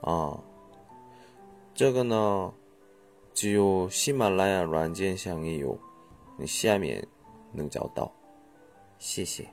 [0.00, 0.38] 啊？
[1.74, 2.52] 这个呢，
[3.34, 5.78] 只有喜马拉雅软件上也有，
[6.38, 7.06] 你下面
[7.52, 8.10] 能找到。
[8.98, 9.48] 谢谢。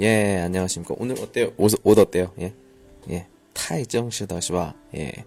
[0.00, 0.96] 예, 안녕하십니까.
[0.98, 1.52] 오늘 어때요?
[1.56, 2.32] 옷, 옷 어때요?
[2.40, 2.52] 예?
[3.10, 3.26] 예.
[3.52, 5.24] 타이정시더시와, 예.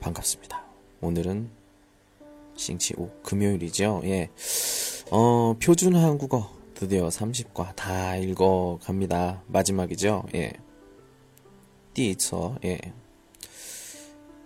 [0.00, 0.62] 반갑습니다.
[1.00, 1.48] 오늘은
[2.56, 4.02] 싱치5 금요일이죠.
[4.04, 4.28] 예.
[5.10, 9.42] 어, 표준 한국어 드디어 30과 다 읽어 갑니다.
[9.46, 10.24] 마지막이죠.
[10.34, 10.52] 예.
[11.94, 12.78] 第一册, 예.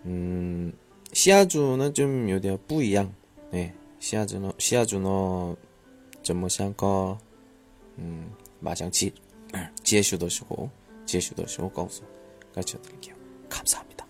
[0.06, 0.72] 음,
[1.12, 3.14] 시아주는 좀 요대어 뿌이양.
[3.54, 3.74] 예.
[3.98, 5.56] 시아주는, 시아주는
[6.24, 7.18] 怎么像个
[7.98, 9.12] 음, 마장지
[9.84, 10.70] 지혜슈도시고
[11.06, 12.02] 지혜슈도시고告诉
[12.54, 13.14] 가르쳐드릴게요.
[13.48, 14.06] 감사합니다.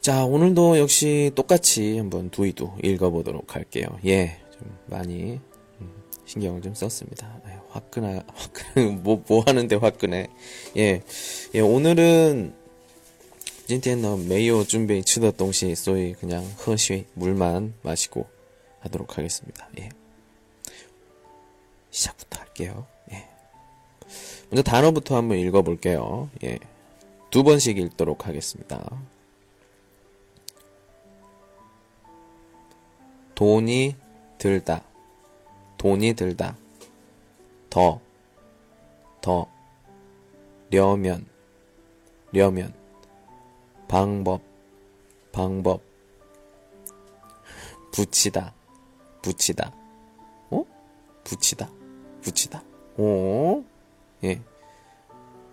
[0.00, 3.86] 자 오늘도 역시 똑같이 한번 두이두 읽어보도록 할게요.
[4.06, 5.38] 예, 좀 많이
[5.80, 5.92] 음,
[6.24, 7.40] 신경을 좀 썼습니다.
[7.66, 10.28] 아유, 화끈하 화끈 뭐, 뭐 하는데 화끈해.
[10.76, 11.02] 예,
[11.54, 12.54] 예 오늘은
[13.66, 18.26] 今天呢没有准备吃的东西所以그냥喝水 물만 마시고
[18.80, 19.68] 하도록 하겠습니다.
[19.78, 19.88] 예.
[21.90, 22.86] 시작부터 할게요.
[23.12, 23.28] 예.
[24.50, 26.28] 먼저 단어부터 한번 읽어볼게요.
[26.44, 26.58] 예.
[27.30, 28.84] 두 번씩 읽도록 하겠습니다.
[33.34, 33.96] 돈이
[34.38, 34.82] 들다.
[35.78, 36.56] 돈이 들다.
[37.77, 38.01] 더.
[39.21, 39.47] 더.
[40.71, 41.27] 려면.
[42.31, 42.73] 려면.
[43.87, 44.41] 방법.
[45.31, 45.83] 방법.
[47.93, 48.55] 붙이다.
[49.21, 49.71] 붙이다.
[50.49, 50.65] 어?
[51.23, 51.69] 붙이다.
[52.23, 52.63] 붙이다.
[52.97, 53.63] 오,
[54.23, 54.41] 예.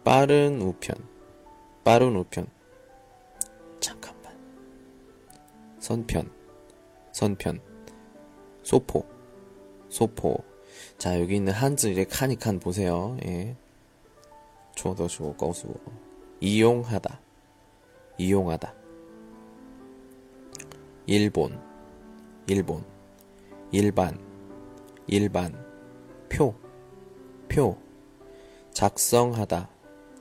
[0.03, 0.97] 빠른 우편.
[1.84, 2.47] 빠른 우편.
[3.81, 4.34] 잠깐만.
[5.79, 6.33] 선편.
[7.13, 7.61] 선편.
[8.63, 9.07] 소포.
[9.91, 10.53] 소포.
[10.99, 13.17] 자, 여기 있는 한즈의 카니칸 보세요.
[13.25, 13.57] 예.
[14.75, 15.75] 초도쇼 거수.
[16.41, 17.21] 이용하다.
[18.19, 18.75] 이용하다.
[21.07, 21.61] 일본.
[22.47, 22.84] 일본.
[23.73, 24.19] 일반.
[25.07, 25.65] 일반.
[26.29, 26.55] 표.
[27.49, 27.77] 표
[28.73, 29.69] 작성하다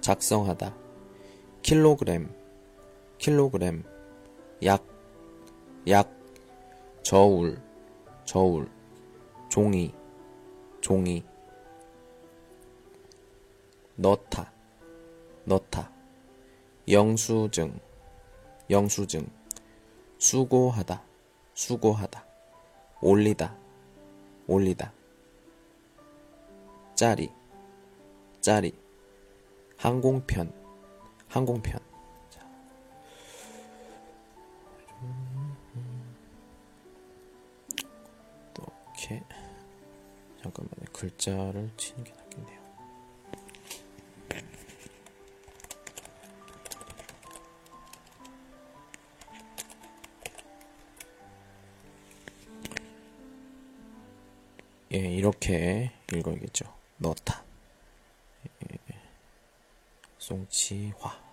[0.02, 0.76] 작성하다
[1.64, 2.30] 킬로그램
[3.18, 3.84] 킬로그램
[4.64, 4.94] 약
[5.88, 6.10] 약
[7.02, 7.62] 저울
[8.24, 8.70] 저울
[9.50, 9.94] 종이
[10.84, 11.24] 종이.
[13.96, 14.52] 넣다
[15.46, 15.90] 넣다.
[16.90, 17.80] 영수증
[18.70, 19.26] 영수증.
[20.18, 21.02] 수고하다
[21.54, 22.26] 수고하다.
[23.02, 23.56] 올리다
[24.48, 24.92] 올리다.
[26.96, 27.32] 짜리,
[28.42, 28.78] 짜리,
[29.78, 30.52] 항공편,
[31.30, 31.80] 항공편.
[39.04, 39.43] 이렇게
[40.44, 40.86] 잠깐만요.
[40.92, 42.64] 글자를 치는 게 낫겠네요.
[54.94, 56.66] 예, 이렇게 읽어야겠죠.
[56.98, 57.44] 넣다.
[58.46, 58.78] 예,
[60.20, 61.24] 송치화.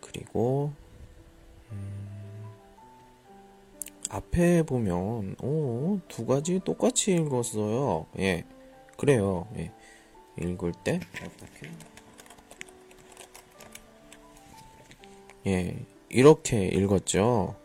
[0.00, 0.72] 그리고
[1.70, 2.03] 음,
[4.14, 8.06] 앞에 보면 오, 두 가지 똑같이 읽었어요.
[8.20, 8.44] 예,
[8.96, 9.48] 그래요.
[9.56, 9.72] 예,
[10.38, 11.70] 읽을 때 어떻게?
[15.48, 17.56] 예, 이렇게 읽었죠.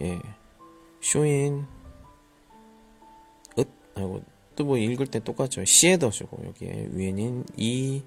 [0.00, 0.20] 예,
[1.00, 1.66] 쇼인
[3.96, 4.22] 아이고
[4.54, 5.64] 또 뭐 읽을 때 똑같죠.
[5.64, 8.02] 시에더시고 여기에 위에는 이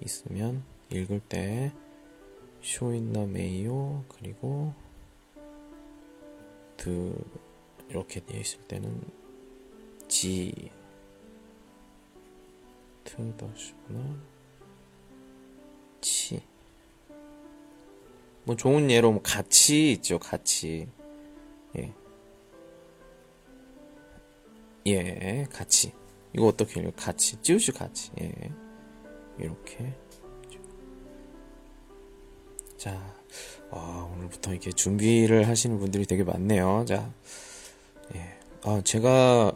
[0.00, 1.72] 있으면 읽을 때
[2.64, 4.72] 쇼인더 메이오 그리고
[6.78, 7.14] 드
[7.90, 9.02] 이렇게 되어 있을 때는
[10.08, 10.70] 지
[13.04, 14.34] 트더시구나
[16.00, 16.42] 치.
[18.44, 20.86] 뭐 좋은 예로 뭐 같이 있죠, 같이.
[21.78, 21.94] 예.
[24.86, 25.92] 예, 같이.
[26.34, 26.90] 이거 어떻게 해요?
[26.94, 27.40] 같이.
[27.40, 28.10] 찌우시 같이.
[28.20, 28.32] 예.
[29.38, 29.94] 이렇게.
[32.84, 33.00] 자,
[33.70, 36.84] 아, 오늘부터 이렇게 준비를 하시는 분들이 되게 많네요.
[36.86, 37.10] 자,
[38.14, 38.20] 예.
[38.62, 39.52] 아, 제가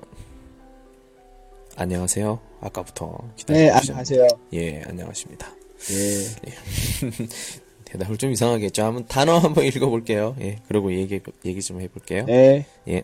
[1.77, 2.41] 안녕하세요.
[2.63, 4.29] 아까부터 네, 기다리고 안녕하세요.
[4.55, 5.47] 예, 안녕하십니다.
[5.91, 7.27] 예.
[7.85, 8.83] 대답을 좀 이상하겠죠.
[8.83, 10.35] 한번 단어 한번 읽어볼게요.
[10.41, 12.25] 예, 그리고 얘기 얘기 좀 해볼게요.
[12.25, 12.65] 네.
[12.89, 13.03] 예,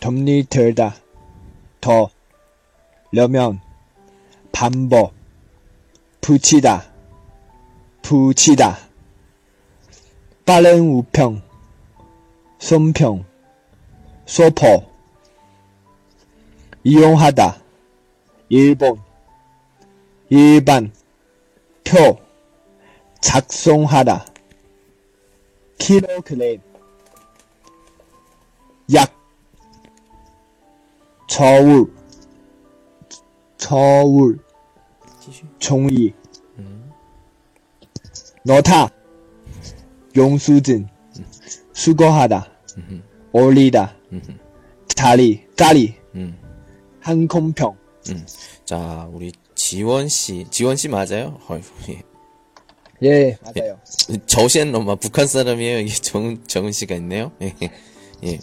[0.00, 0.96] 덤니 들다.
[1.80, 2.10] 더.
[3.12, 3.60] 려면.
[4.50, 5.12] 반복.
[6.20, 6.90] 붙이다.
[8.02, 8.91] 붙이다.
[10.44, 11.42] 빠른 우평.
[12.58, 13.24] 손평.
[14.26, 14.84] 소포.
[16.84, 17.62] 이용하다.
[18.48, 19.00] 일본.
[20.28, 20.92] 일반.
[21.84, 22.18] 표.
[23.20, 24.26] 작성하다.
[25.78, 26.60] 킬로그램.
[28.94, 29.22] 약.
[31.32, 31.90] 저울,
[33.56, 34.38] 저울,
[35.58, 36.12] 종이,
[38.44, 38.90] 넣다,
[40.16, 40.88] 용수증,
[41.72, 42.50] 수거하다,
[43.32, 43.96] 올리다,
[44.96, 46.36] 다리, 다리, 음,
[47.00, 47.76] 항공평,
[48.10, 48.26] 음.
[48.64, 51.38] 자, 우리 지원 씨, 지원 씨 맞아요?
[51.48, 51.60] 어휴,
[51.90, 52.02] 예.
[53.04, 53.78] 예, 맞아요.
[54.26, 55.80] 저시엔로마 북한 사람이에요.
[55.80, 57.32] 이게 정 정은 씨가 있네요.
[57.42, 57.52] 예,
[58.22, 58.38] 예.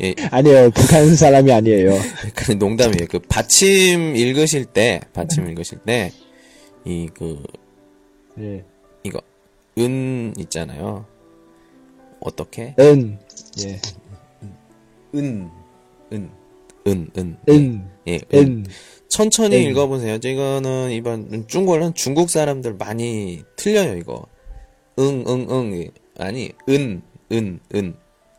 [0.00, 1.92] 예, 아니에요, 북한 사람이 아니에요.
[2.26, 3.06] 약간 농담이에요.
[3.08, 6.12] 그 받침 읽으실 때, 받침 읽으실 때,
[6.84, 7.42] 이 그
[8.38, 8.64] 예,
[9.02, 9.20] 이거
[9.78, 11.06] 은 있잖아요.
[12.20, 12.74] 어떻게?
[12.78, 13.18] 은,
[13.64, 13.80] 예,
[15.14, 15.50] 은,
[16.12, 16.30] 은,
[16.86, 18.38] 은, 은, 은, 예, 은.
[18.38, 18.66] 은,
[19.08, 19.70] 천천히 은.
[19.70, 20.16] 읽어보세요.
[20.22, 23.96] 이거는 이번 중국어는 중국 사람들 많이 틀려요.
[23.96, 24.26] 이거
[24.98, 27.02] 응, 응, 응 아니 은,
[27.32, 27.94] 은, 은,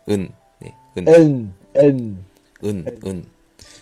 [0.09, 0.29] 은,
[0.59, 2.25] 네, 은, 은, 은,
[2.63, 3.25] 은, 은.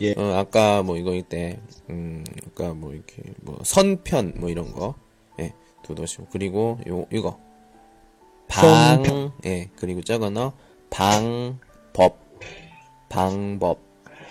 [0.01, 0.15] 예.
[0.17, 1.59] 어, 아까 뭐 이거일 때,
[1.89, 4.95] 음, 아까 뭐 이렇게 뭐 선편 뭐 이런 거,
[5.91, 7.37] 예, 두도시고 그리고 요 이거
[8.47, 9.31] 방.
[9.45, 10.49] 예, 그리고 저거는
[10.89, 12.17] 방법,
[13.09, 13.79] 방법,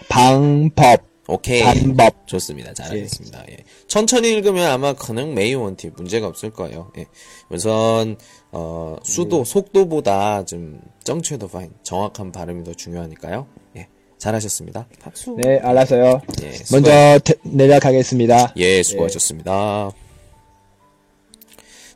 [0.09, 1.63] 방법, 오케이.
[1.63, 2.75] 방법, 좋습니다.
[2.75, 3.45] 잘하셨습니다.
[3.51, 3.59] 예.
[3.87, 6.91] 천천히 읽으면 아마 가능 메이원티 문제가 없을 거예요.
[6.99, 7.07] 예.
[7.51, 8.17] 우선
[8.53, 13.47] 어, 수도 속도보다 좀 정체도 파인 정확한 발음이 더 중요하니까요.
[13.77, 13.87] 예.
[14.19, 14.87] 잘하셨습니다.
[15.01, 15.35] 박수.
[15.39, 16.21] 네, 알았어요.
[16.43, 16.53] 예.
[16.73, 18.53] 먼저 대- 내려가겠습니다.
[18.57, 19.91] 예, 수고하셨습니다.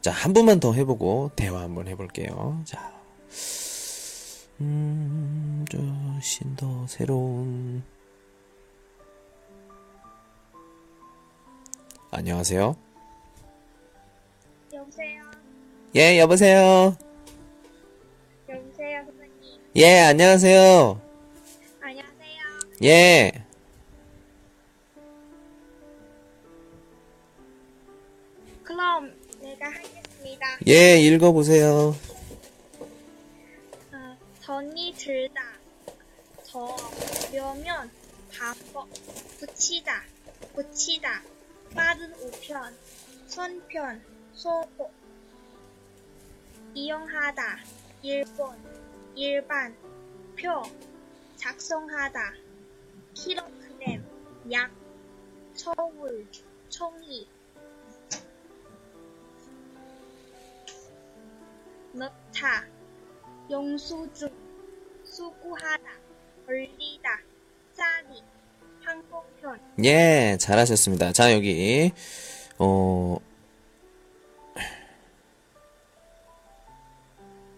[0.05, 2.61] 자, 한 분만 더 해보고 대화 한번 해볼게요.
[2.67, 2.93] 자,
[4.61, 5.79] 음, 저
[6.21, 7.83] 신더 새로운
[12.11, 12.77] 안녕하세요.
[14.75, 15.23] 여보세요?
[15.97, 16.95] 예, 여보세요.
[18.47, 19.61] 여보세요, 선생님.
[19.77, 21.01] 예, 안녕하세요.
[21.81, 22.43] 안녕하세요.
[22.83, 23.44] 예,
[30.67, 31.95] 예, 읽어보세요.
[33.93, 35.43] 어, 전이 들다.
[36.43, 36.75] 저,
[37.35, 37.91] 려면,
[38.33, 38.89] 반복,
[39.41, 40.05] 붙이다,
[40.55, 41.23] 붙이다,
[41.75, 42.75] 빠른 우편,
[43.27, 44.01] 손편,
[44.33, 44.91] 소고,
[46.73, 47.59] 이용하다,
[48.03, 48.57] 일본,
[49.15, 49.77] 일반,
[50.35, 50.63] 표,
[51.37, 52.33] 작성하다,
[53.13, 54.03] 킬로그램,
[54.51, 54.71] 약,
[55.53, 56.27] 서울,
[56.71, 57.29] 총이,
[61.95, 62.67] 넣다,
[63.51, 64.29] 용수증,
[65.05, 65.85] 수구하다,
[66.49, 67.09] 올리다,
[67.73, 68.23] 짜리,
[68.85, 71.13] 항공편, 예, 잘하셨습니다.
[71.13, 71.93] 자, 여기,
[72.59, 73.17] 어,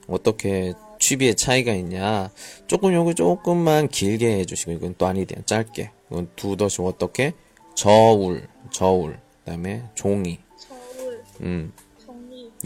[0.07, 2.31] 어떻게 취비의 차이가 있냐.
[2.66, 5.43] 조금 요거 조금만 길게 해주시고, 이건 또 아니대요.
[5.45, 5.90] 짧게.
[6.11, 7.33] 이건 두 더시 어떻게?
[7.75, 9.19] 저울, 저울.
[9.45, 10.38] 그 다음에 종이.
[10.57, 11.73] 서울, 음,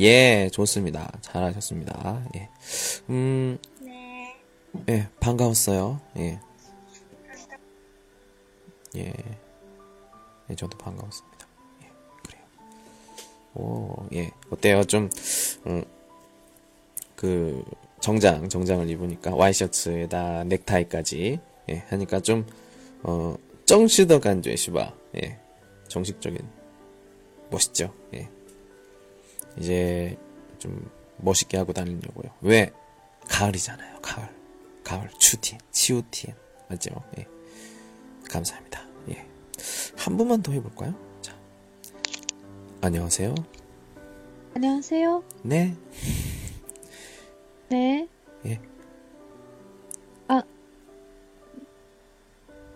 [0.01, 1.13] 예, 좋습니다.
[1.21, 2.27] 잘하셨습니다.
[2.35, 2.49] 예.
[3.11, 4.35] 음, 네,
[4.89, 6.01] 예, 반가웠어요.
[6.17, 6.41] 예.
[8.97, 9.13] 예.
[10.49, 11.47] 예, 저도 반가웠습니다.
[11.83, 11.91] 예,
[12.25, 12.43] 그래요.
[13.55, 14.31] 오, 예.
[14.49, 14.85] 어때요?
[14.85, 15.11] 좀,
[15.67, 15.85] 음,
[17.15, 17.63] 그,
[18.01, 21.39] 정장, 정장을 입으니까, 와이셔츠에다 넥타이까지,
[21.69, 22.47] 예, 하니까 좀,
[23.03, 25.39] 어, 정시더 간주의 시바, 예,
[25.89, 26.41] 정식적인,
[27.51, 27.93] 멋있죠?
[28.15, 28.31] 예.
[29.59, 30.17] 이제,
[30.59, 32.33] 좀, 멋있게 하고 다니려고요.
[32.41, 32.73] 왜?
[33.29, 34.29] 가을이잖아요, 가을.
[34.83, 36.33] 가을, 추티, 치우티,
[36.69, 36.91] 맞죠?
[37.19, 37.27] 예.
[38.29, 38.83] 감사합니다.
[39.11, 39.27] 예.
[39.97, 40.95] 한 번만 더 해볼까요?
[41.21, 41.37] 자.
[42.81, 43.35] 안녕하세요.
[44.55, 45.23] 안녕하세요.
[45.43, 45.77] 네.
[47.69, 48.09] 네.
[48.47, 48.61] 예.
[50.29, 50.43] 아,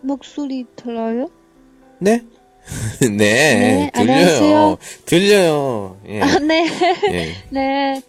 [0.01, 1.29] 목소리 들어요?
[1.99, 2.25] 네?
[3.01, 3.09] 네.
[3.17, 4.17] 네, 들려요.
[4.17, 4.77] 안녕하세요.
[5.05, 5.99] 들려요.
[6.07, 6.21] 예.
[6.21, 6.67] 아, 네.
[7.11, 7.33] 예.
[7.51, 8.01] 네.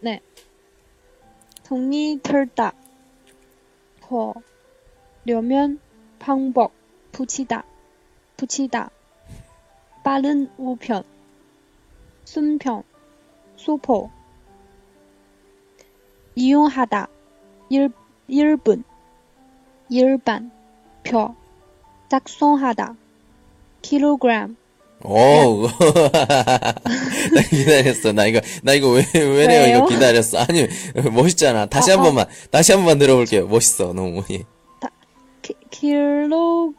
[0.00, 0.20] 네.
[1.64, 2.72] 동이 들다.
[4.00, 4.34] 더.
[5.24, 5.80] 려면
[6.18, 6.72] 방법.
[7.12, 7.64] 붙이다,
[8.36, 8.90] 붙이다.
[10.02, 11.04] 빠른 우편,
[12.24, 12.82] 순편,
[13.56, 14.10] 소포.
[16.34, 17.08] 이용하다,
[17.68, 17.90] 일,
[18.26, 18.82] 일분,
[19.90, 20.50] 일반,
[21.04, 21.36] 표.
[22.08, 22.96] 작성하다,
[23.82, 24.56] 킬로그램.
[25.04, 28.12] 오, 나 기다렸어.
[28.12, 29.62] 나 이거, 나 이거 왜, 왜래요?
[29.64, 29.76] 왜요?
[29.78, 30.38] 이거 기다렸어.
[30.38, 30.68] 아니,
[31.10, 31.66] 멋있잖아.
[31.66, 32.04] 다시 한 어, 어.
[32.06, 33.48] 번만, 다시 한 번만 들어볼게요.
[33.48, 33.92] 멋있어.
[33.92, 34.22] 너무.
[34.30, 34.44] 예.
[35.42, 36.72] 키, 킬로그램.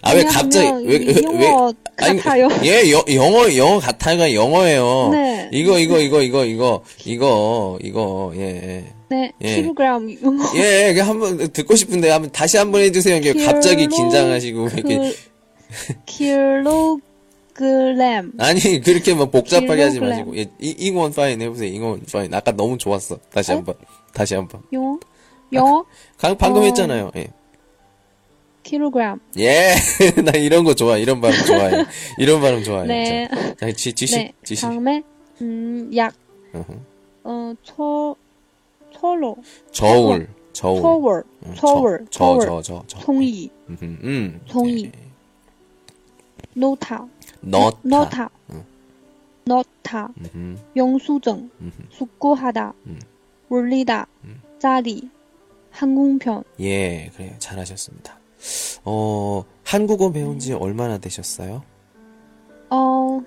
[0.00, 2.48] 아, 왜 갑자기, 왜, 왜, 영어 아니, 같아요.
[2.64, 5.10] 예, 여, 영어, 영어 같아요가 영어예요.
[5.12, 5.50] 네.
[5.52, 8.84] 이거, 이거, 이거, 이거, 이거, 이거, 이거, 예.
[9.10, 9.56] 네, 예.
[9.56, 10.16] 킬로그램.
[10.56, 13.20] 예, 예, 한번 듣고 싶은데, 한번 다시 한 번 해주세요.
[13.44, 15.12] 갑자기 긴장하시고, 왜 이렇게.
[16.06, 17.10] 킬로그램.
[18.38, 20.18] 아니, 그렇게 뭐 복잡하게 하지 킬로그램.
[20.26, 20.36] 마시고.
[20.38, 21.72] 예, 이, 잉원 파인 해보세요.
[21.72, 22.32] 잉원 파인.
[22.34, 23.18] 아까 너무 좋았어.
[23.32, 23.56] 다시 어?
[23.56, 23.74] 한 번.
[24.12, 24.62] 다시 한 번.
[24.72, 24.98] 영어?
[25.52, 25.84] 영어?
[26.18, 26.64] 강, 방금 어.
[26.64, 27.10] 했잖아요.
[27.16, 27.28] 예.
[28.62, 29.20] 킬로그램.
[29.38, 29.74] 예,
[30.24, 30.98] 나 이런 거 좋아.
[30.98, 31.84] 이런 발음 좋아해.
[32.18, 32.86] 이런 발음 좋아해.
[32.86, 33.28] 네.
[33.28, 34.32] 자, 자, 지, 지시, 네.
[34.42, 34.62] 지시.
[34.62, 35.02] 다음에
[35.40, 36.12] 음, 약,
[36.52, 36.74] 어허.
[37.22, 38.16] 어, 초,
[38.90, 39.36] 초로,
[39.70, 40.80] 저울, 저울.
[40.80, 42.98] 초월, 어, 초월, 저, 초월, 저, 저, 저.
[43.02, 44.40] 송이, 음, 음, 음.
[44.46, 44.86] 송이.
[44.86, 45.05] 예.
[46.56, 47.06] 노타,
[47.42, 47.78] 넣다.
[47.82, 48.64] 넣다, 응.
[49.44, 51.72] 넣다, 음, 영수증, 음.
[51.90, 52.98] 숙고하다, 음.
[53.50, 54.40] 올리다, 음.
[54.58, 55.08] 짜리,
[55.70, 57.32] 항공편, 예, 그래요.
[57.38, 58.18] 잘하셨습니다.
[58.84, 61.62] 어, 한국어 배운 지 얼마나 되셨어요?
[62.70, 63.22] 어,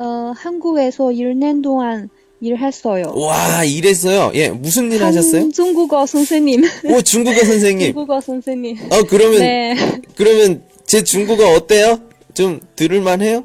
[0.00, 3.14] 어, 한국에서 1년 동안 일했어요.
[3.14, 4.32] 와, 이랬어요.
[4.34, 5.50] 예, 무슨 일 하셨어요?
[5.50, 6.64] 중국어 선생님.
[6.90, 7.92] 오, 중국어 선생님.
[7.94, 8.76] 중국어 선생님.
[8.90, 9.76] 어, 그러면, 네.
[10.16, 12.00] 그러면 제 중국어 어때요?
[12.34, 13.44] 좀 들을만 해요?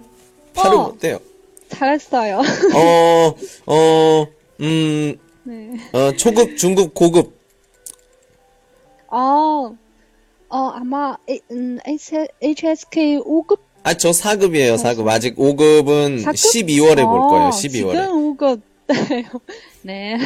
[0.53, 0.81] 발음 어.
[0.84, 0.98] 어.
[0.98, 1.19] 때요
[1.69, 2.39] 잘했어요.
[2.75, 3.36] 어,
[3.67, 4.27] 어,
[4.60, 5.72] 음, 네.
[5.93, 7.39] 어, 초급, 중급, 고급.
[9.08, 9.75] 어,
[10.50, 13.60] 어, 아마, 에, 음, H, HSK 5급?
[13.84, 15.08] 아, 저 4급이에요, 4급.
[15.08, 16.34] 아직 5급은 4급?
[16.34, 17.91] 12월에 볼 거예요, 어, 12월에.
[17.91, 18.62] 지금 5급.
[19.84, 20.17] 네.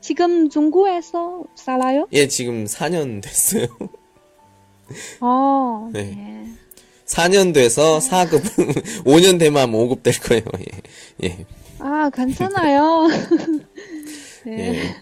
[0.00, 2.06] 지금 중국에서 살아요?
[2.12, 3.66] 예, 지금 4년 됐어요.
[5.20, 6.02] 어, 네.
[6.02, 6.46] 네.
[7.10, 8.40] 4년 돼서 4급,
[9.04, 10.44] 5년 되면 아마 5급 될 거예요,
[11.24, 11.26] 예.
[11.28, 11.44] 예.
[11.78, 13.08] 아, 괜찮아요.
[14.46, 14.74] 네.
[14.74, 14.96] 예.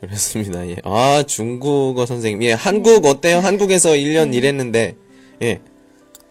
[0.00, 0.76] 그렇습니다, 예.
[0.84, 2.42] 아, 중국어 선생님.
[2.42, 3.38] 예, 한국 어때요?
[3.38, 4.96] 한국에서 1년 일했는데,
[5.42, 5.60] 예.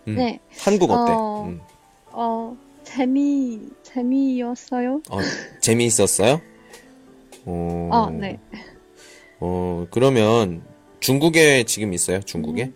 [0.07, 0.39] 음, 네.
[0.60, 1.12] 한국 어때?
[1.13, 1.45] 어.
[1.48, 1.62] 음.
[2.12, 5.01] 어, 재미, 재미였어요?
[5.10, 5.19] 어,
[5.62, 6.41] 재미있었어요?
[7.45, 8.38] 어, 어, 네.
[9.39, 10.62] 어, 그러면
[11.00, 12.19] 중국에 지금 있어요?
[12.22, 12.72] 중국에?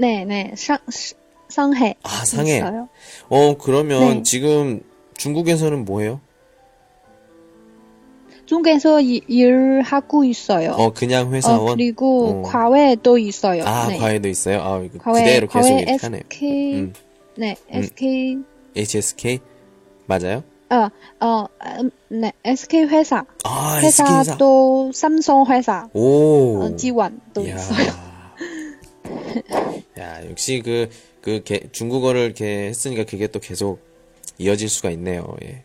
[0.00, 0.52] 네, 네.
[0.56, 1.14] 상, 시-
[1.48, 1.94] 상해.
[2.02, 2.56] 아, 상해.
[2.56, 2.88] 있어요.
[3.28, 4.22] 어, 그러면 네.
[4.22, 4.80] 지금
[5.16, 6.20] 중국에서는 뭐 해요?
[8.46, 10.72] 중국에서 이- 일하고 있어요.
[10.72, 11.60] 어, 그냥 회사원?
[11.60, 12.42] 어, 그리고 어.
[12.42, 13.62] 과외도 있어요.
[13.64, 13.98] 아, 네.
[13.98, 14.60] 과외도 있어요?
[14.62, 16.20] 아, 이거 과외, 그대로 계속 과외 하네요.
[16.24, 16.92] SK, 음.
[17.36, 18.38] 네, SK,
[18.76, 19.38] HSK?
[20.06, 20.42] 맞아요?
[20.70, 20.88] 어,
[21.24, 21.46] 어,
[21.80, 23.24] 음, 네, SK 회사.
[23.44, 24.18] 아, SK 회사.
[24.18, 26.62] 회사도 삼성 회사 오.
[26.62, 27.54] 어, 지원도 이야.
[27.56, 28.09] 있어요.
[29.98, 30.88] 야, 역시 그,
[31.20, 33.80] 그, 게- 중국어를 이렇게 했으니까 그게 또 계속
[34.38, 35.36] 이어질 수가 있네요.
[35.44, 35.64] 예.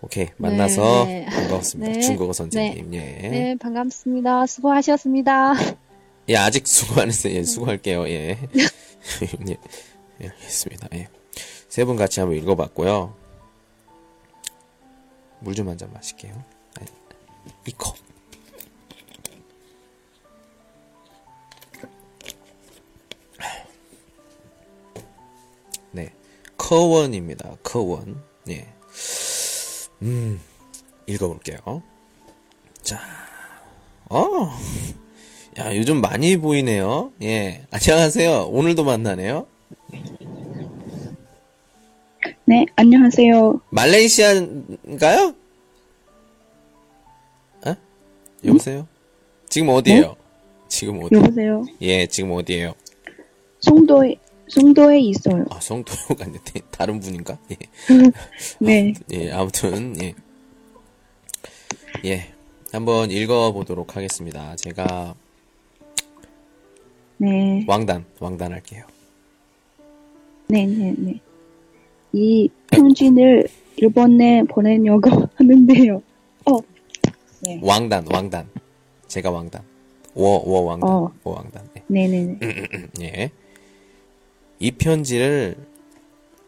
[0.00, 0.28] 오케이.
[0.36, 1.24] 만나서 네.
[1.26, 1.92] 반가웠습니다.
[1.92, 2.00] 네.
[2.00, 2.94] 중국어 선생님.
[2.94, 3.00] 예.
[3.00, 4.46] 네, 반갑습니다.
[4.46, 5.54] 수고하셨습니다.
[6.28, 7.34] 예, 아직 수고 안 했어요.
[7.34, 8.08] 예, 수고할게요.
[8.08, 8.38] 예.
[9.48, 9.56] 예.
[10.22, 10.88] 예, 알겠습니다.
[10.94, 11.08] 예.
[11.68, 13.14] 세 분 같이 한번 읽어봤고요.
[15.40, 16.32] 물 좀 한 잔 마실게요.
[16.78, 16.88] 아니,
[17.66, 17.96] 이 컵.
[26.68, 27.56] 커원입니다.
[27.62, 28.22] 커원.
[28.48, 28.66] 예.
[30.00, 30.40] 음,
[31.06, 31.82] 읽어볼게요.
[32.82, 32.98] 자,
[34.08, 34.50] 어,
[35.58, 37.12] 야, 요즘 많이 보이네요.
[37.22, 37.66] 예.
[37.70, 38.46] 안녕하세요.
[38.50, 39.46] 오늘도 만나네요.
[42.46, 43.60] 네, 안녕하세요.
[43.68, 45.34] 말레이시아인가요?
[47.66, 47.76] 어?
[48.44, 48.86] 여보세요?
[49.50, 50.16] 지금 어디에요?
[50.68, 51.14] 지금 어디?
[51.14, 51.64] 여보세요.
[51.82, 52.74] 예, 지금 어디에요?
[53.60, 54.16] 송도에,
[54.48, 55.44] 송도에 있어요.
[55.50, 57.38] 아, 성도가 아닌데 다른 분인가?
[57.50, 57.56] 예.
[58.60, 60.14] 네, 예, 아무튼 예.
[62.04, 62.26] 예.
[62.72, 64.56] 한번 읽어 보도록 하겠습니다.
[64.56, 65.14] 제가
[67.18, 68.84] 네, 왕단, 왕단 할게요.
[70.48, 71.20] 네, 네, 네.
[72.12, 76.02] 이 편지를 일본에 보내려고 하는데요.
[76.46, 76.58] 어,
[77.62, 78.48] 왕단, 왕단.
[79.06, 79.62] 제가 왕단.
[80.14, 80.90] 워, 워 왕단.
[80.90, 81.12] 어.
[81.22, 81.68] 워 왕단.
[81.76, 81.82] 예.
[81.86, 82.92] 네, 네, 네.
[83.02, 83.30] 예.
[84.64, 85.56] 이 편지를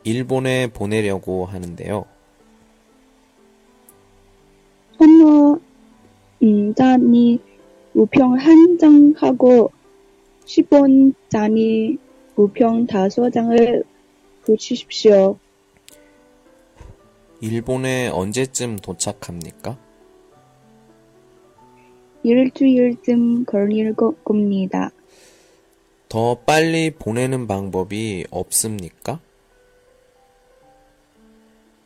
[0.03, 2.07] 일본에 보내려고 하는데요.
[6.41, 7.41] 선물자니
[7.93, 9.71] 우편 한 장하고
[10.47, 11.99] 10원 잔이
[12.37, 13.85] 우편 다섯 장을
[14.47, 15.37] 붙이십시오.
[17.43, 19.77] 일본에 언제쯤 도착합니까?
[22.23, 24.91] 일주일쯤 걸릴 거- 겁니다.
[26.17, 29.21] 더 빨리 보내는 방법이 없습니까?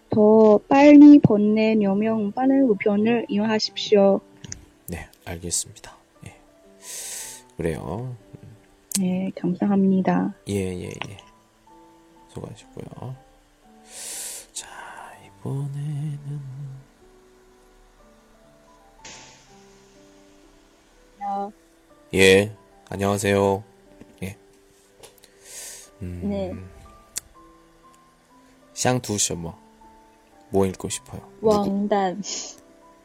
[0.08, 4.20] 더 빨리 보내려면 빠른 우편을 이용하십시오.
[4.87, 5.96] 네, 알겠습니다.
[6.26, 6.37] 예.
[7.56, 8.14] 그래요.
[9.00, 10.32] 네, 감사합니다.
[10.49, 11.16] 예, 예, 예.
[12.28, 13.16] 수고하셨고요.
[14.52, 14.68] 자,
[15.40, 16.40] 이번에는
[22.14, 22.52] 예,
[22.88, 23.69] 안녕하세요.
[26.00, 26.50] 네.
[26.50, 26.71] 음.
[28.75, 29.42] 샹투 셔머.
[29.42, 29.59] 뭐.
[30.50, 31.21] 뭐 읽고 싶어요?
[31.40, 32.23] 왕단.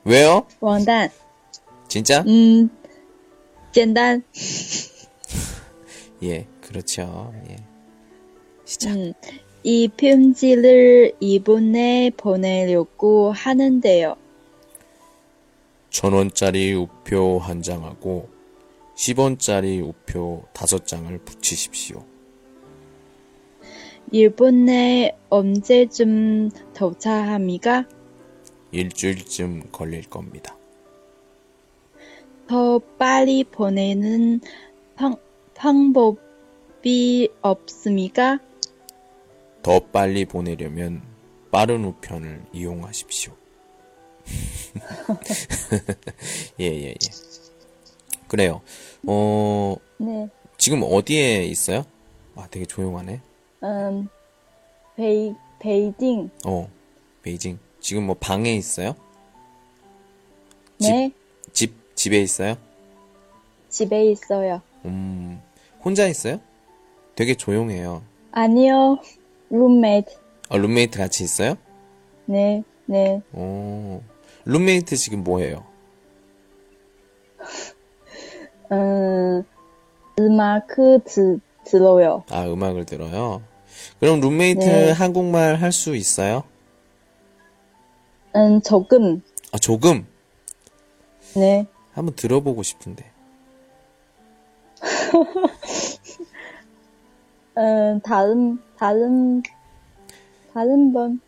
[0.03, 0.47] 왜요?
[0.59, 1.09] 왕단.
[1.87, 2.21] 진짜?
[2.21, 2.69] 음.
[3.71, 4.23] 젠단.
[6.23, 7.33] 예, 그렇죠.
[7.49, 7.57] 예.
[8.63, 8.95] 시작.
[8.95, 9.13] 음,
[9.63, 14.15] 이 편지를 이분에 보내려고 하는데요.
[15.89, 18.29] 천 원짜리 우표 한 장하고
[18.95, 22.03] 10원짜리 우표 다섯 장을 붙이십시오.
[24.11, 27.85] 일본에 언제쯤 도착합니까?
[28.71, 30.55] 일주일쯤 걸릴 겁니다.
[32.47, 34.41] 더 빨리 보내는
[34.95, 35.15] 방,
[35.55, 38.39] 방법이 없습니까?
[39.63, 41.01] 더 빨리 보내려면
[41.51, 43.33] 빠른 우편을 이용하십시오.
[46.59, 46.95] 예, 예, 예.
[48.27, 48.61] 그래요.
[49.07, 51.85] 어, 네, 지금 어디에 있어요?
[52.35, 53.21] 아, 되게 조용하네.
[53.65, 54.07] 음,
[54.95, 56.69] 베이, 베이징, 어,
[57.23, 57.57] 베이징.
[57.79, 58.95] 지금 뭐 방에 있어요?
[60.79, 61.11] 네,
[61.51, 62.57] 집, 집에 있어요?
[63.69, 64.61] 집에 있어요.
[64.85, 65.41] 음,
[65.83, 66.39] 혼자 있어요?
[67.15, 68.03] 되게 조용해요.
[68.31, 68.99] 아니요,
[69.49, 70.11] 룸메이트,
[70.49, 71.55] 아, 룸메이트 같이 있어요?
[72.25, 73.99] 네, 네, 어,
[74.45, 75.65] 룸메이트 지금 뭐 해요?
[78.71, 79.43] 음,
[80.19, 80.67] 음악
[81.05, 82.23] 드, 들어요.
[82.29, 83.41] 아, 음악을 들어요?
[83.99, 84.91] 그럼 룸메이트 네.
[84.91, 86.43] 한국말 할 수 있어요?
[88.35, 90.05] 음, 조금, 아, 조금?
[91.35, 93.05] 네, 한번 들어보고 싶은데.
[97.57, 99.41] 음, 다른, 다른,
[100.53, 101.19] 다른 번,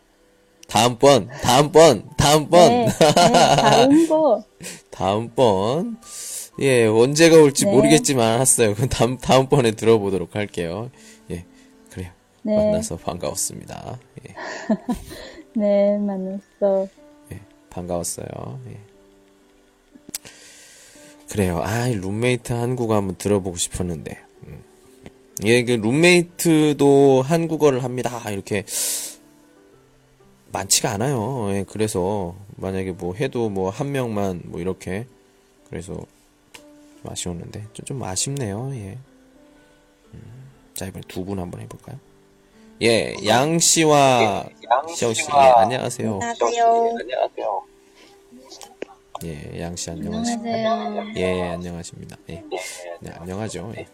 [0.68, 4.44] 다음번, 다음번, 다음번, 네, 네, 다른 번,
[4.90, 5.96] 다음번.
[6.60, 7.72] 예, 언제가 올지 네.
[7.72, 8.74] 모르겠지만 알았어요.
[8.74, 10.90] 그럼 다음, 다음번에 들어보도록 할게요.
[12.48, 13.98] 네, 만나서 반가웠습니다.
[14.26, 14.34] 예,
[15.54, 16.88] 네, 만났어.
[17.32, 18.26] 예, 반가웠어요.
[18.70, 18.78] 예.
[21.30, 21.60] 그래요.
[21.62, 24.18] 아, 이 룸메이트 한국어 한번 들어보고 싶었는데.
[24.46, 24.62] 음.
[25.44, 28.30] 예, 그 룸메이트도 한국어를 합니다.
[28.30, 28.64] 이렇게
[30.52, 31.48] 많지가 않아요.
[31.50, 35.06] 예, 그래서 만약에 뭐 해도 뭐 한 명만 뭐 이렇게
[35.68, 38.70] 그래서 좀 아쉬웠는데 좀, 좀 아쉽네요.
[38.74, 38.98] 예.
[40.14, 40.22] 음,
[40.72, 41.98] 자 이번에 두 분 한번 해볼까요?
[42.82, 44.44] 예, 양 씨와
[44.88, 46.20] xiao 씨, 예, 안녕하세요.
[46.22, 47.62] 안녕하세요.
[49.24, 50.72] 예, 양 씨 안녕하십니까?
[50.72, 51.12] 안녕하세요.
[51.16, 52.16] 예, 안녕하십니다.
[52.30, 52.42] 예,
[53.00, 53.72] 네, 안녕하죠.
[53.76, 53.86] 예.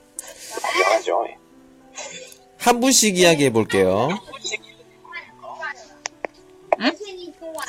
[2.58, 4.08] 한 분씩 이야기해 볼게요.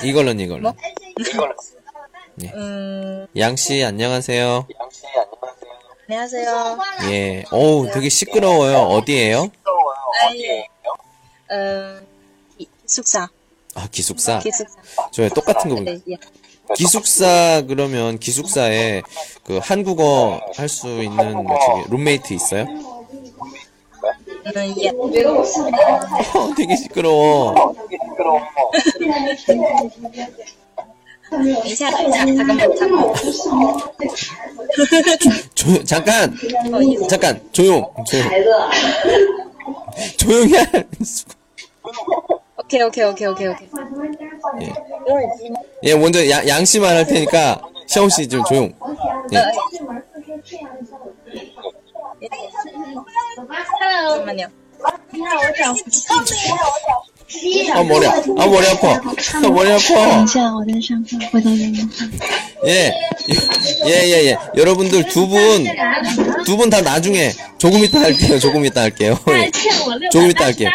[0.04, 0.74] 이걸로는 이걸로.
[2.44, 2.50] 예.
[2.54, 4.68] 음, 양씨 안녕하세요.
[6.10, 6.78] 안녕하세요.
[7.10, 8.80] 예, 어우 되게 시끄러워요.
[8.80, 9.44] 어디에요?
[9.44, 9.50] 음,
[12.58, 13.28] 이- 기숙사.
[13.76, 14.40] 아 기숙사.
[14.40, 14.76] 기숙사.
[15.12, 15.82] 저 똑같은 거.
[15.82, 16.16] 네, 예.
[16.76, 19.04] 기숙사 그러면 기숙사에
[19.44, 22.64] 그 한국어 할 수 있는 뭐 저기 룸메이트 있어요?
[22.64, 22.82] 음,
[24.80, 24.90] 예.
[24.90, 27.54] 어, 되게 시끄러워.
[31.78, 33.14] 잠깐만, 잠깐만.
[35.56, 36.36] 조 잠깐
[37.10, 38.30] 잠깐 조용 조용
[40.18, 41.34] 조용히 할 수가.
[42.58, 43.70] 오케이, 오케이, 오케이, 오케이, 오케이.
[45.84, 48.74] 예 먼저 양 양씨 말할 테니까 샤오 씨 좀 조용.
[49.34, 49.44] 예.
[53.80, 54.48] 잠깐만요.
[57.74, 58.94] 아 머리 아 머리 아파.
[58.94, 59.80] 아 머리 아파.
[60.22, 60.26] 아,
[62.66, 62.92] 예예예예.
[63.86, 64.38] 예, 예, 예.
[64.56, 65.66] 여러분들 두 분
[66.46, 68.38] 두 분 다 나중에 조금 이따 할게요.
[68.40, 69.18] 조금 이따 할게요.
[69.30, 69.52] 예.
[70.12, 70.70] 조금 이따 할게요.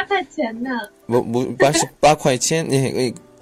[1.07, 2.71] 뭐뭐 빠시 빠콰이첸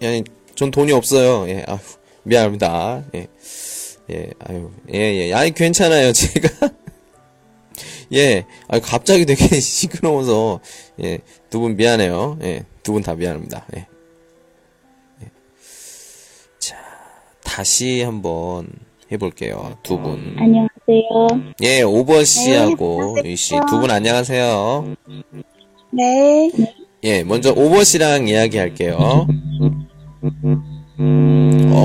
[0.02, 1.48] 예예전 돈이 없어요.
[1.48, 1.78] 예 아휴
[2.24, 3.04] 미안합니다.
[3.14, 4.70] 예예 아유.
[4.92, 5.34] 예예 예.
[5.34, 6.48] 아니 괜찮아요 제가.
[8.14, 10.60] 예, 아 갑자기 되게 시끄러워서.
[11.02, 11.18] 예,
[11.50, 12.38] 두 분 미안해요.
[12.42, 12.62] 예.
[12.88, 13.66] 두 분 다 미안합니다.
[13.76, 13.86] 예.
[15.22, 15.26] 예.
[16.58, 16.74] 자,
[17.44, 18.66] 다시 한번
[19.12, 19.76] 해볼게요.
[19.82, 20.34] 두 분.
[20.38, 21.52] 안녕하세요.
[21.62, 23.22] 예, 오버 씨하고 안녕하세요.
[23.26, 24.96] 유희 씨, 두 분 안녕하세요.
[25.90, 26.50] 네.
[27.04, 28.96] 예, 먼저 오버 씨랑 이야기할게요.
[28.96, 29.26] 어,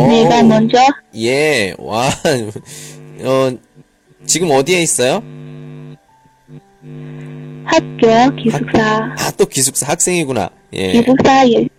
[0.07, 0.77] 내가 먼저
[1.15, 2.07] 예, 와,
[3.25, 3.51] 어,
[4.25, 5.21] 지금 어디에 있어요?
[7.65, 10.49] 학교 기숙사 아, 또 기숙사 학생이구나.
[10.73, 10.91] 예.
[10.93, 11.69] 기숙사 일.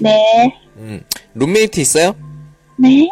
[0.00, 0.54] 네.
[0.76, 1.02] 음,
[1.34, 2.14] 룸메이트 있어요?
[2.78, 3.08] 네.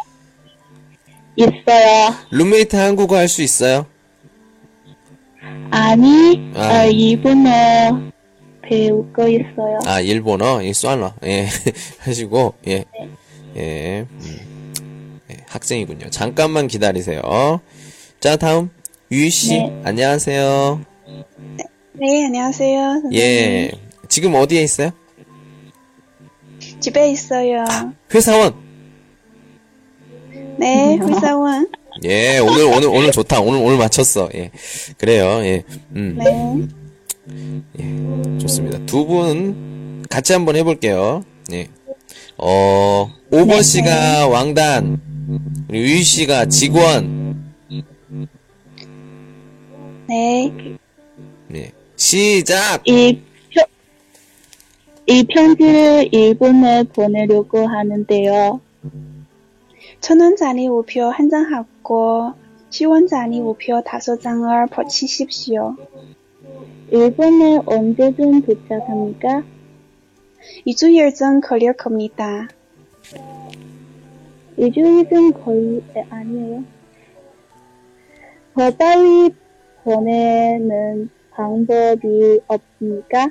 [1.35, 2.13] 있어요.
[2.31, 3.85] 룸메이트 한국어 할 수 있어요?
[5.69, 6.83] 아니, 아.
[6.83, 8.11] 어, 일본어
[8.63, 9.79] 배울 거 있어요.
[9.85, 11.47] 아, 일본어, 예, 쏘알러, 예,
[11.99, 12.85] 하시고, 예,
[13.55, 16.09] 예, 음, 예, 학생이군요.
[16.09, 17.21] 잠깐만 기다리세요.
[18.19, 18.69] 자, 다음,
[19.11, 19.81] 유희 씨, 네.
[19.85, 20.81] 안녕하세요.
[21.57, 21.63] 네,
[21.99, 22.79] 안녕하세요.
[23.01, 23.19] 선생님.
[23.19, 23.71] 예,
[24.07, 24.91] 지금 어디에 있어요?
[26.79, 27.65] 집에 있어요.
[28.13, 28.53] 회사원!
[30.59, 31.67] 네, 회사원.
[32.03, 33.41] 예, 오늘, 오늘, 오늘 좋다.
[33.41, 34.29] 오늘, 오늘 맞췄어.
[34.35, 34.51] 예,
[34.99, 35.63] 그래요, 예,
[35.95, 36.69] 음,
[37.75, 38.37] 네.
[38.39, 38.85] 좋습니다.
[38.85, 41.23] 두 분, 같이 한번 해 볼게요.
[41.51, 41.67] 예,
[42.37, 45.01] 어, 오버씨가 왕단,
[45.67, 47.53] 그리고 유희 씨가 직원,
[50.07, 50.53] 네.
[51.55, 52.87] 예, 시작!
[52.87, 53.19] 이,
[53.53, 53.61] 표,
[55.07, 58.61] 이 편지를 일본에 보내려고 하는데요.
[59.99, 62.33] 천 원짜리 우표 한 장 하고,
[62.69, 65.75] 10원짜리 우표 다섯 장을 붙이십시오.
[66.91, 69.43] 일본에 언제쯤 도착합니까?
[70.67, 72.47] 2주일 전 걸릴 겁니다.
[74.57, 76.63] 일주일은 거의 에, 아니에요.
[78.55, 79.29] 더 빨리
[79.83, 83.30] 보내는 방법이 없습니까?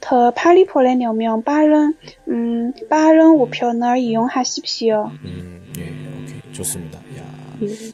[0.00, 1.94] 더 빨리 보내려면 빠른,
[2.28, 5.10] 음, 빠른 우편을 이용하십시오.
[5.24, 6.52] 음, 예, 오케이.
[6.52, 6.98] 좋습니다.
[7.18, 7.24] 야.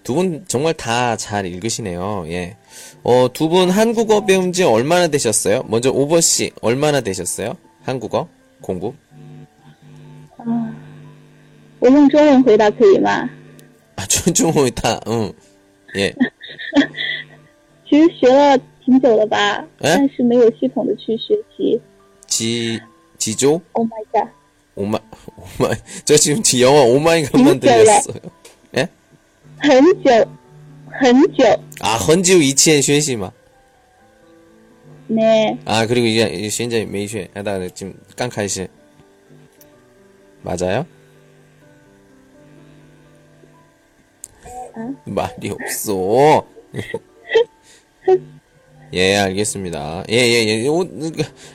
[0.05, 2.25] 두 분 정말 다 잘 읽으시네요.
[2.29, 2.57] 예.
[3.03, 5.65] 어, 두 분 한국어 배운 지 얼마나 되셨어요?
[5.69, 7.57] 먼저 오버 씨, 얼마나 되셨어요?
[7.83, 8.29] 한국어
[8.61, 8.95] 공부?
[11.81, 13.29] 我用中文回答可以吗？
[13.97, 15.33] 아, 중중호 다, 응.
[15.97, 16.15] 예.
[17.89, 21.81] 其实学了 挺久了吧，哎但是没有系统的去学习。
[22.27, 22.81] 지,
[23.19, 23.61] 지조?
[23.73, 24.31] Oh my god！
[24.77, 24.99] 오마,
[25.59, 25.77] 오마이.
[26.05, 27.85] 저 지금 지 영화 오마이갓만 진짜요?
[27.85, 28.21] 들렸어요.
[28.77, 28.89] 예?
[29.59, 30.11] 很久
[30.87, 31.45] 很久，
[31.81, 33.31] 아, 헌지우 이치엔 쉐시마.
[35.09, 38.69] 呢， 아, 그리고 이게, 이게 현재 메이쉐 하다가 지금 깡카이시.
[40.43, 40.87] 맞아요?
[45.05, 46.47] 말이 없어.
[48.94, 50.04] 예, 알겠습니다.
[50.10, 50.68] 예, 예, 예.
[50.68, 50.86] 오,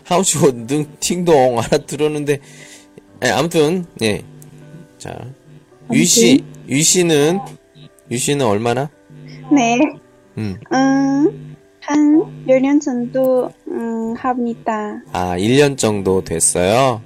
[0.04, 2.38] 하우시고 능 팅동 알아들었는데,
[3.24, 4.22] 예, 아무튼, 예.
[4.98, 5.18] 자,
[5.92, 7.40] 유씨, 유씨는,
[8.10, 8.90] 유씨는 얼마나?
[9.52, 9.78] 네.
[10.38, 15.02] 음, 음, 한 1년 정도, 음, 합니다.
[15.12, 17.02] 아, 1년 정도 됐어요.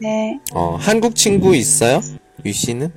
[0.00, 0.38] 네.
[0.54, 2.00] 어, 한국 친구 있어요?
[2.44, 2.92] 유씨는?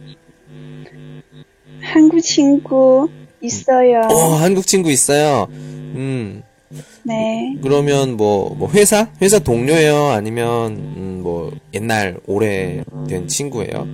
[1.82, 3.10] 한국 친구
[3.41, 4.01] 있어요.
[4.01, 5.47] 어, 한국 친구 있어요.
[5.51, 6.43] 음,
[7.03, 7.57] 네.
[7.63, 9.09] 그러면 뭐, 뭐, 회사?
[9.23, 10.09] 회사 동료예요?
[10.09, 13.87] 아니면, 음, 뭐, 옛날, 오래된 친구예요?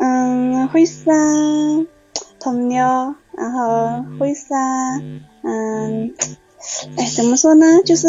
[0.00, 1.12] 음, 회사
[2.40, 4.54] 동료, 然后회사
[5.44, 6.14] 嗯，
[6.96, 7.82] 哎，怎么说呢？
[7.84, 8.06] 就是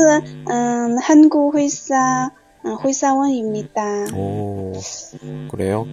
[0.47, 2.31] 嗯，한국회사
[2.63, 4.07] 嗯，회사원입니다。
[4.15, 4.73] 오,
[5.49, 5.85] 그래요?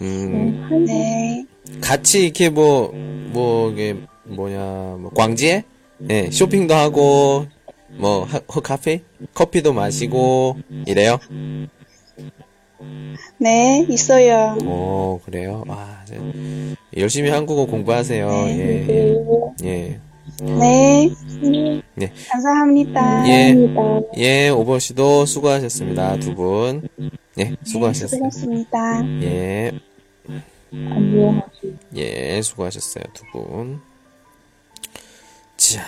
[0.00, 1.46] 음, 네.
[1.81, 5.63] 같이 이렇게 뭐, 뭐, 이게, 뭐냐, 뭐, 광지에?
[6.09, 7.45] 예, 쇼핑도 하고,
[7.91, 9.01] 뭐, 하, 허 카페?
[9.33, 11.19] 커피도 마시고, 이래요?
[13.37, 14.57] 네, 있어요.
[14.65, 15.63] 오, 그래요?
[15.67, 16.19] 와, 이제
[16.97, 18.29] 열심히 한국어 공부하세요.
[18.47, 19.15] 예, 예,
[19.63, 19.99] 예.
[20.41, 21.09] 네.
[21.95, 22.11] 네.
[22.29, 23.27] 감사합니다.
[23.29, 23.55] 예,
[24.17, 26.17] 예, 오버 씨도 수고하셨습니다.
[26.19, 26.87] 두 분.
[27.39, 28.29] 예, 수고하셨어요.
[28.29, 29.05] 수고하셨습니다.
[29.23, 29.71] 예,
[30.73, 31.42] 안녕하세요.
[31.95, 33.03] 예, 수고하셨어요.
[33.13, 33.81] 두 분.
[35.57, 35.85] 자,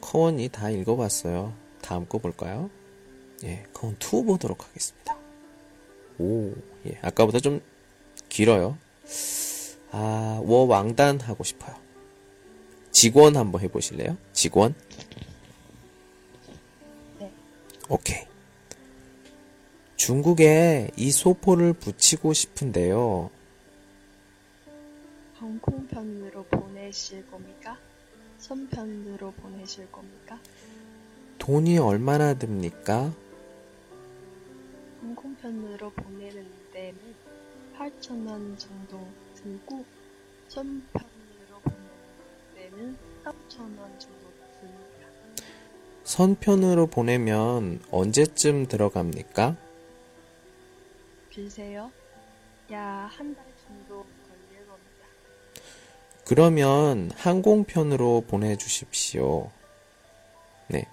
[0.00, 1.54] 커원이 다 읽어봤어요.
[1.82, 2.70] 다음 거 볼까요?
[3.44, 5.16] 예, 커원 2 보도록 하겠습니다.
[6.18, 6.52] 오,
[6.86, 7.60] 예, 아까보다 좀
[8.28, 8.78] 길어요.
[9.90, 11.76] 아, 워 왕단 하고 싶어요.
[12.90, 14.16] 직원 한번 해보실래요?
[14.32, 14.74] 직원?
[17.88, 18.24] 오케이.
[20.04, 23.30] 중국에 이 소포를 붙이고 싶은데요.
[25.38, 27.78] 방콕편으로 보내실 겁니까?
[28.36, 30.38] 손편으로 보내실 겁니까?
[31.38, 33.14] 돈이 얼마나 듭니까?
[35.00, 36.98] 항공편으로 보내는 데는
[37.78, 39.86] 8,000원 정도 들고
[40.48, 41.78] 손편으로 보내는
[42.54, 45.08] 데는 3,000원 정도 듭니다.
[46.04, 49.63] 선편으로 보내면 언제쯤 들어갑니까?
[51.34, 51.90] 빌세요.
[52.72, 55.06] 야, 한 달 정도 걸릴 겁니다.
[56.24, 59.50] 그러면 항공편으로 보내주십시오.
[60.68, 60.86] 네.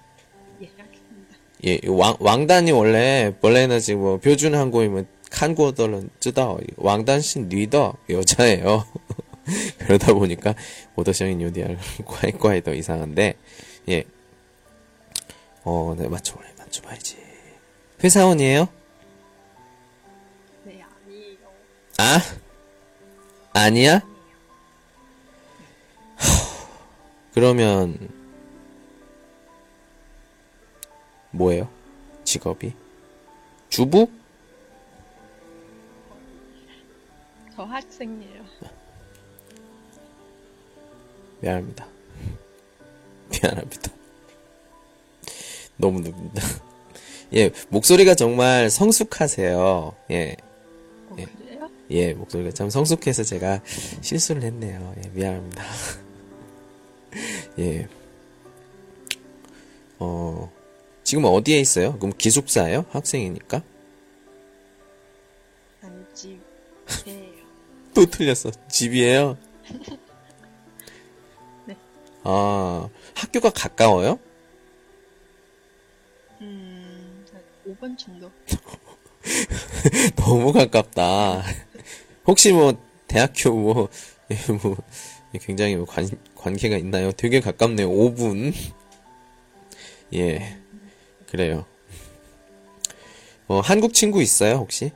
[0.61, 1.37] 예약입니다.
[1.65, 8.85] 예, 왕, 왕단이 원래, 원래는 지금 뭐 표준 항공이면 한국어로는 쯔다 왕단신 리더 여자예요.
[9.79, 10.55] 그러다 보니까
[10.95, 13.35] 오더성인 요디알 과이과이 더 이상한데
[13.89, 14.03] 예.
[15.63, 17.17] 어, 네, 맞춰봐야지.
[18.03, 18.67] 회사원이에요?
[22.01, 22.19] 아?
[23.53, 24.01] 아니야?
[27.35, 28.09] 그러면,
[31.29, 31.69] 뭐예요?
[32.23, 32.73] 직업이?
[33.69, 34.09] 주부?
[37.55, 38.45] 저 학생이에요.
[41.41, 41.87] 미안합니다.
[43.29, 43.91] 미안합니다.
[45.77, 46.41] 너무 눕니다.
[47.35, 49.95] 예, 목소리가 정말 성숙하세요.
[50.09, 50.35] 예,
[51.09, 51.50] 어, 예.
[51.91, 53.61] 예, 목소리가 참 성숙해서 제가
[54.01, 54.95] 실수를 했네요.
[55.03, 55.63] 예, 미안합니다.
[57.59, 57.87] 예.
[59.99, 60.51] 어,
[61.03, 61.97] 지금 어디에 있어요?
[61.99, 62.85] 그럼 기숙사예요?
[62.91, 63.61] 학생이니까?
[65.81, 66.39] 아니, 집이에요.
[67.93, 68.51] 또 틀렸어.
[68.69, 69.37] 집이에요?
[71.67, 71.75] 네.
[72.23, 74.17] 아, 학교가 가까워요?
[76.39, 78.31] 음, 한 5분 정도.
[80.15, 81.43] 너무 가깝다.
[82.27, 82.73] 혹시 뭐,
[83.07, 83.89] 대학교 뭐,
[84.29, 84.77] 예, 뭐,
[85.41, 87.11] 굉장히 뭐 관, 관계가 있나요?
[87.11, 87.89] 되게 가깝네요.
[87.89, 88.53] 5분.
[90.13, 90.57] 예.
[91.29, 91.65] 그래요.
[93.47, 94.91] 어, 한국 친구 있어요, 혹시?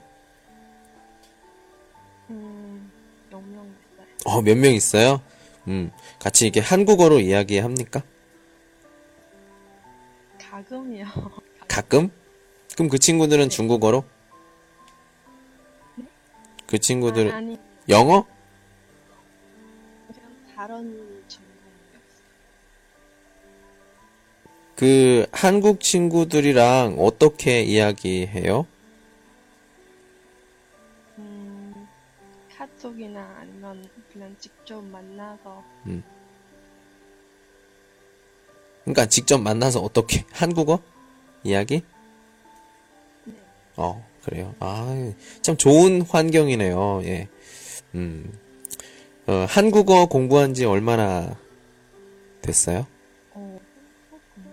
[2.30, 2.92] 음,
[3.32, 4.08] 몇 명 있어요?
[4.26, 5.22] 어, 몇 명 있어요?
[5.68, 8.04] 음, 같이 이렇게 한국어로 이야기 합니까?
[10.40, 11.06] 가끔이요.
[11.68, 12.10] 가끔?
[12.76, 14.04] 그럼 그 친구들은 중국어로?
[16.68, 17.58] 그 친구들은 아, 아니,
[17.90, 18.26] 영어?
[20.08, 22.26] 그냥 다른 전공이었어요.
[24.76, 28.66] 그 한국 친구들이랑 어떻게 이야기해요?
[31.18, 31.88] 음,
[32.58, 35.64] 카톡이나 아니면 그냥 직접 만나서
[38.86, 40.80] 그러니까 직접 만나서 어떻게 한국어
[41.44, 41.84] 이야기?
[43.26, 43.34] 네.
[43.78, 44.56] 어, 그래요.
[44.60, 47.02] 아, 참 좋은 환경이네요.
[47.04, 47.28] 예.
[47.94, 48.34] 음.
[49.28, 51.38] 어, 한국어 공부한 지 얼마나
[52.42, 52.88] 됐어요?
[53.34, 53.60] 어,
[54.10, 54.44] 조금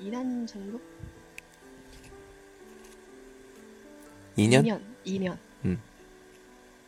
[0.00, 0.78] 2년 정도?
[4.36, 4.64] 2년?
[4.64, 4.80] 2년.
[5.06, 5.38] 2년.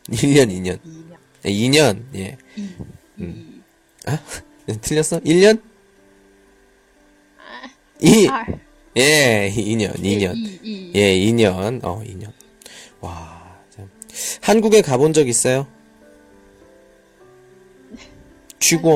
[0.09, 0.79] 1년, 2년.
[0.83, 1.17] 2년.
[1.45, 2.03] 예, 2년.
[2.15, 2.37] 예.
[2.55, 2.75] 2.
[3.19, 3.63] 음.
[4.81, 5.19] 틀렸어?
[5.21, 5.61] 1년?
[8.01, 8.25] 2.
[8.25, 8.27] 2.
[8.97, 10.35] 예, 2년, 2년.
[10.35, 10.59] 2.
[10.63, 10.91] 2.
[10.95, 11.83] 예, 2년.
[11.83, 12.31] 어, 2년.
[13.01, 13.89] 와, 참.
[14.41, 15.67] 한국에 가본 적 있어요?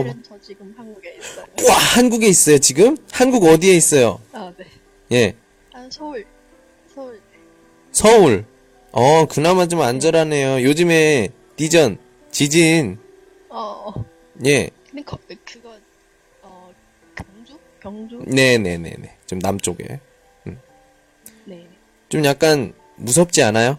[0.03, 1.45] 사실은 저 지금 한국에 있어요.
[1.67, 2.97] 와, 한국에 있어요, 지금?
[3.11, 4.19] 한국 어디에 있어요?
[4.31, 4.65] 아, 네.
[5.11, 5.33] 예,
[5.73, 6.25] 아, 서울.
[6.93, 7.21] 서울.
[7.91, 8.45] 서울.
[8.91, 10.63] 어, 그나마 좀 안전하네요.
[10.63, 11.97] 요즘에 디전,
[12.31, 12.97] 지진,
[13.49, 13.93] 어,
[14.45, 15.66] 예, 근데 거, 그거, 어,
[17.87, 18.21] 경주?
[18.27, 19.17] 네네네네.
[19.27, 19.99] 좀 남쪽에.
[21.45, 21.65] 네.
[22.09, 23.77] 좀 약간 무섭지 않아요?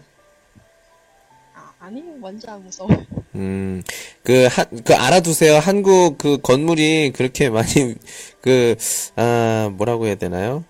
[1.53, 2.89] 아, 아니, 완전 안 무서워.
[3.35, 3.83] 음,
[4.23, 5.59] 그, 한, 그, 알아두세요.
[5.59, 7.69] 한국 그 건물이 그렇게 많이,
[8.41, 8.75] 그,
[9.15, 10.63] 아, 뭐라고 해야 되나요?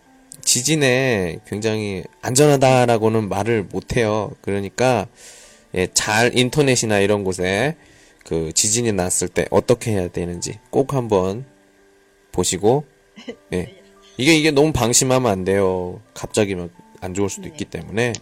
[0.43, 4.31] 지진에 굉장히 안전하다라고는 말을 못해요.
[4.41, 5.07] 그러니까,
[5.75, 7.77] 예, 잘 인터넷이나 이런 곳에
[8.25, 11.45] 그 지진이 났을 때 어떻게 해야 되는지 꼭 한번
[12.33, 12.83] 보시고,
[13.53, 13.75] 예.
[14.17, 16.01] 이게, 이게 너무 방심하면 안 돼요.
[16.13, 16.69] 갑자기 막
[17.01, 18.13] 안 좋을 수도 있기 때문에,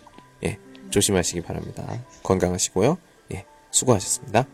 [0.43, 0.57] 예,
[0.89, 2.03] 조심하시기 바랍니다.
[2.23, 2.97] 건강하시고요.
[3.33, 4.47] 예, 수고하셨습니다.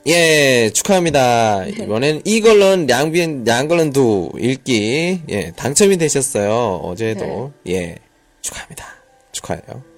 [0.07, 0.69] 예.
[0.73, 1.65] 축하합니다.
[1.65, 5.21] 이번엔 이걸런 량비엔 량걸런두 읽기.
[5.29, 5.51] 예.
[5.51, 6.77] 당첨이 되셨어요.
[6.77, 7.51] 어제도.
[7.67, 7.97] 예.
[8.41, 8.85] 축하합니다.
[9.31, 9.94] 축하해요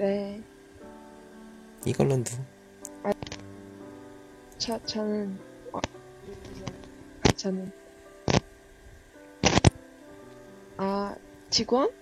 [0.00, 0.42] 네.
[1.84, 2.38] 이걸런두
[4.56, 5.38] 저, 저는,
[5.74, 5.80] 어,
[7.36, 7.70] 저는,
[10.78, 11.14] 아,
[11.50, 11.92] 직원?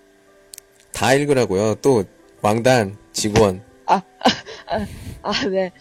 [0.93, 1.75] 다 읽으라고요.
[1.83, 2.05] 또
[2.41, 3.65] 왕단 직원.
[3.87, 4.01] 아,
[5.51, 5.73] 네.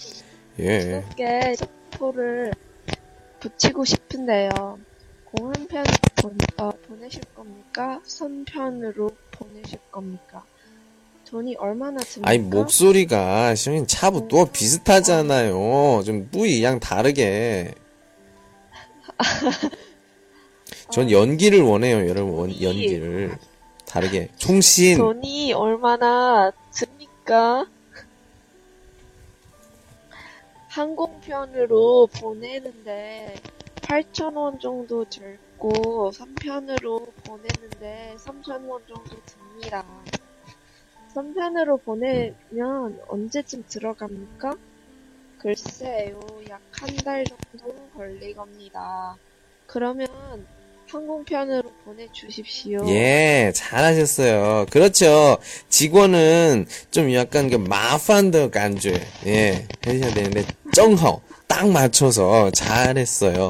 [0.60, 1.04] 예.
[1.16, 1.56] 게
[1.92, 2.52] 포를
[3.40, 4.80] 붙이고 싶은데요.
[5.26, 5.86] 공한편
[6.58, 8.02] 어, 보내실 겁니까?
[8.04, 10.44] 선편으로 보내실 겁니까?
[11.30, 12.30] 돈이 얼마나 듭니까?
[12.30, 16.04] 아니 목소리가 시영님 차부 또 비슷하잖아요.
[16.06, 17.74] 좀 뿌이 양 다르게.
[20.92, 22.36] 전 연기를 원해요, 여러분.
[22.36, 23.38] 원- 연기를
[23.86, 24.30] 다르게.
[24.38, 24.98] 총신.
[24.98, 27.68] 돈이 얼마나 듭니까?
[30.70, 33.36] 항공편으로 보내는데
[33.82, 39.84] 8,000원 정도 들고 3편으로 보내는데 3,000원 정도 듭니다.
[41.18, 44.56] 3편으로 보내면 언제쯤 들어갑니까?
[45.40, 49.18] 글쎄요, 약 한 달 정도 걸리겁니다.
[49.66, 50.08] 그러면
[50.88, 52.88] 항공편으로 보내주십시오.
[52.90, 54.68] 예, 잘하셨어요.
[54.70, 55.38] 그렇죠.
[55.70, 58.94] 직원은 좀 약간 그 마판더 간주,
[59.26, 63.50] 예, 해주셔야 되는데, 정허, 딱 맞춰서 잘했어요.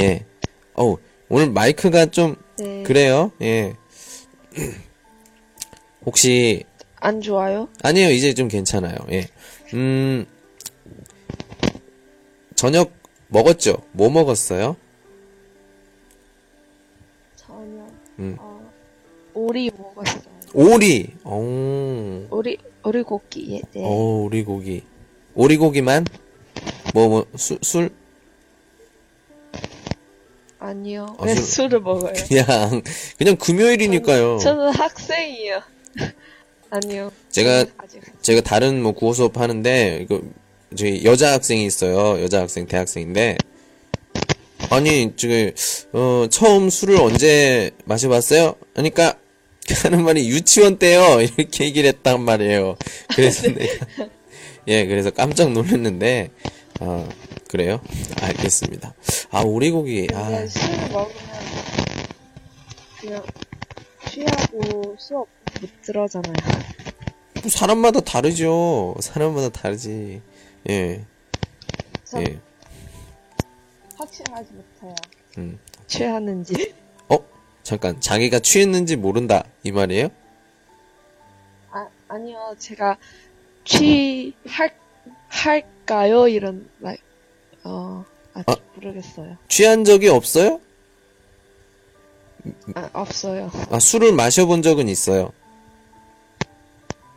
[0.00, 0.26] 예.
[0.74, 0.98] 어우,
[1.28, 2.82] 오늘 마이크가 좀, 네.
[2.82, 3.30] 그래요?
[3.40, 3.74] 예.
[6.04, 6.64] 혹시,
[7.04, 7.68] 안 좋아요?
[7.82, 8.96] 아니에요, 이제 좀 괜찮아요.
[9.12, 9.28] 예.
[9.74, 10.24] 음,
[12.54, 12.92] 저녁
[13.28, 13.76] 먹었죠?
[13.92, 14.74] 뭐 먹었어요?
[17.36, 17.86] 전혀.
[18.20, 18.36] 음.
[18.38, 18.70] 어,
[19.34, 20.22] 오리 먹었어요.
[20.54, 21.12] 오리!
[21.24, 22.26] 오.
[22.30, 23.84] 오리, 오리고기, 예, 네.
[23.84, 24.82] 오, 오리고기.
[25.34, 26.06] 오리고기만?
[26.94, 27.90] 뭐, 뭐, 술, 술?
[30.58, 31.16] 아니요.
[31.18, 32.14] 아, 왜 술- 술을 먹어요?
[32.28, 32.82] 그냥,
[33.18, 34.38] 그냥 금요일이니까요.
[34.38, 35.60] 저는 학생이에요.
[36.74, 37.12] 아니요.
[37.30, 38.00] 제가, 아직.
[38.20, 40.20] 제가 다른 뭐 구호 수업 하는데, 이거,
[40.76, 42.20] 저희 여자 학생이 있어요.
[42.20, 43.36] 여자 학생, 대학생인데,
[44.70, 45.52] 아니, 지금,
[45.92, 48.56] 어, 처음 술을 언제 마셔봤어요?
[48.72, 49.16] 그러니까,
[49.84, 51.20] 하는 말이 유치원 때요.
[51.38, 52.76] 이렇게 얘기를 했단 말이에요.
[53.14, 53.86] 그래서 내가,
[54.66, 56.30] 예, 그래서 깜짝 놀랐는데,
[56.80, 57.08] 아,
[57.48, 57.80] 그래요?
[58.20, 58.94] 알겠습니다.
[59.30, 60.44] 아, 오리고기, 아.
[60.46, 61.14] 술을 먹으면
[63.00, 63.22] 그냥
[64.08, 65.28] 취하고 수업
[65.60, 66.34] 못 들어잖아요.
[67.42, 68.94] 뭐 사람마다 다르죠.
[69.00, 70.22] 사람마다 다르지.
[70.70, 71.04] 예,
[72.04, 72.40] 저 예.
[73.96, 74.94] 확실하지 못해요.
[75.38, 75.58] 음.
[75.86, 76.74] 취하는지.
[77.08, 77.18] 어?
[77.62, 79.44] 잠깐, 자기가 취했는지 모른다.
[79.62, 80.08] 이 말이에요?
[81.70, 82.54] 아, 아니요.
[82.58, 82.96] 제가
[83.64, 84.74] 취할,
[85.28, 86.28] 할까요?
[86.28, 86.96] 이런 말,
[87.64, 88.56] 어, 아직 아.
[88.74, 89.36] 모르겠어요.
[89.48, 90.60] 취한 적이 없어요?
[92.74, 93.50] 아, 없어요.
[93.70, 95.32] 아, 술을 마셔본 적은 있어요.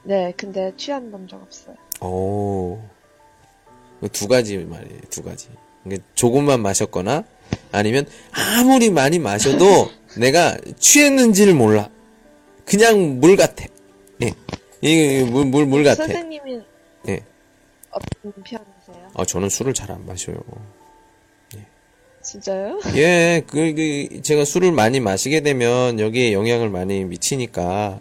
[0.04, 1.76] 네, 근데 취한 본 적 없어요.
[2.02, 2.80] 오.
[4.14, 5.50] 두 가지 말이에요, 두 가지.
[6.16, 7.24] 조금만 마셨거나,
[7.72, 11.90] 아니면 아무리 많이 마셔도 내가 취했는지를 몰라.
[12.66, 13.66] 그냥 물 같아.
[14.22, 14.32] 예.
[14.82, 16.04] 이게 물, 물, 물 같아.
[16.06, 16.64] 선생님은
[17.10, 17.24] 예.
[17.90, 19.10] 어떤 편이세요?
[19.16, 20.38] 아, 저는 술을 잘 안 마셔요.
[22.28, 22.80] 진짜요?
[22.98, 28.00] 예, 그, 그, 제가 술을 많이 마시게 되면 여기에 영향을 많이 미치니까,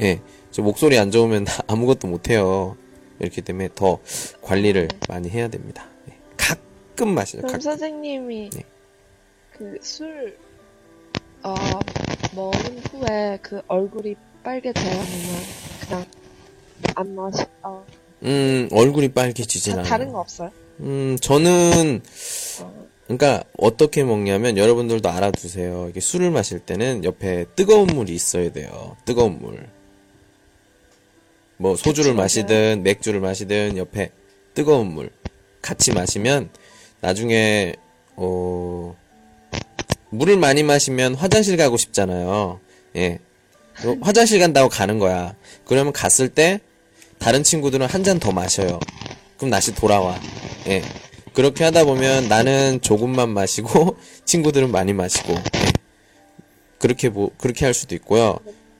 [0.00, 0.20] 예,
[0.52, 2.76] 저 목소리 안 좋으면 아무것도 못해요.
[3.18, 3.98] 이렇기 때문에 더
[4.42, 5.88] 관리를 많이 해야 됩니다.
[6.08, 7.60] 예, 가끔 마셔요, 그럼 가끔.
[7.60, 8.62] 선생님이 네.
[9.50, 10.36] 그 술,
[11.42, 11.54] 어,
[12.36, 14.90] 먹은 후에 그 얼굴이 빨개져요?
[14.90, 15.42] 아니면
[15.80, 16.04] 그냥
[16.94, 17.84] 안 마시, 어,
[18.22, 19.90] 음, 얼굴이 빨개지진 다, 않아요.
[19.90, 20.52] 다른 거 없어요?
[20.80, 22.02] 음, 저는,
[22.62, 25.88] 어, 그러니까 어떻게 먹냐면 여러분들도 알아두세요.
[25.90, 28.96] 이게 술을 마실 때는 옆에 뜨거운 물이 있어야 돼요.
[29.04, 29.68] 뜨거운 물.
[31.58, 32.14] 뭐 소주를.
[32.14, 34.10] 마시든 맥주를 마시든 옆에
[34.54, 35.10] 뜨거운 물
[35.62, 36.50] 같이 마시면
[37.00, 37.74] 나중에
[38.16, 38.96] 어
[40.10, 42.60] 물을 많이 마시면 화장실 가고 싶잖아요.
[42.96, 43.18] 예.
[43.84, 45.34] 어, 화장실 간다고 가는 거야.
[45.64, 46.60] 그러면 갔을 때
[47.18, 48.80] 다른 친구들은 한 잔 더 마셔요.
[49.36, 50.18] 그럼 다시 돌아와.
[50.66, 50.82] 예.
[51.36, 55.72] 그렇게 하다 보면 나는 조금만 마시고 친구들은 많이 마시고 예.
[56.78, 58.38] 그렇게 뭐 그렇게 할 수도 있고요.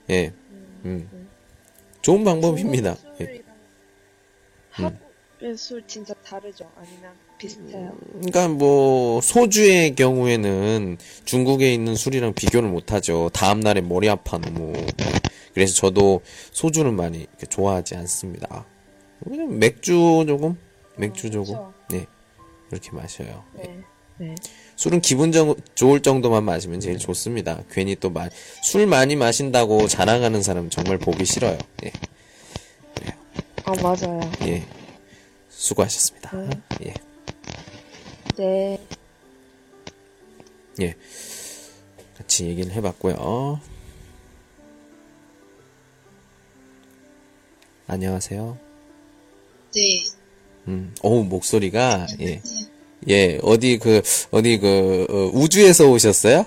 [0.09, 0.33] 예.
[0.87, 1.29] 음.
[2.01, 2.97] 좋은 방법입니다.
[3.21, 3.43] 예.
[4.71, 6.65] 한국의 술 진짜 다르죠?
[6.79, 7.95] 아니면 비슷해요?
[8.13, 13.29] 그러니까 뭐 소주의 경우에는 중국에 있는 술이랑 비교를 못 하죠.
[13.35, 14.73] 다음 날에 머리 아파 너무.
[15.53, 16.23] 그래서 저도
[16.53, 18.65] 소주는 많이 좋아하지 않습니다.
[19.23, 20.57] 그냥 맥주 조금,
[20.97, 21.75] 맥주 조금, 그렇죠.
[21.91, 22.07] 네
[22.71, 23.45] 이렇게 마셔요.
[23.55, 23.81] 네.
[24.19, 24.35] 네.
[24.77, 27.63] 술은 기분 정, 좋을 정도만 마시면 제일 좋습니다.
[27.71, 31.59] 괜히 또술 많이 마신다고 자랑하는 사람 정말 보기 싫어요.
[31.85, 31.93] 예.
[32.95, 33.13] 그래요.
[33.65, 34.21] 아, 맞아요.
[34.43, 34.65] 예.
[35.51, 36.31] 수고하셨습니다.
[36.37, 36.51] 네.
[36.87, 36.95] 예.
[38.37, 38.87] 네.
[40.81, 40.95] 예.
[42.17, 43.61] 같이 얘기를 해봤고요.
[47.87, 48.59] 안녕하세요.
[49.75, 50.16] 네.
[50.69, 52.41] 음, 어우, 목소리가, 예.
[53.09, 56.45] 예, 어디 그, 어디 그, 어, 우주에서 오셨어요?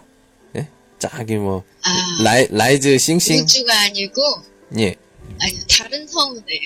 [0.57, 0.67] 예?
[0.97, 3.43] 저기 뭐, 아, 来, 来自星星?
[3.43, 4.21] 우주가 아니고,
[4.79, 4.95] 예.
[5.39, 6.59] 아니, 다른 성우네요.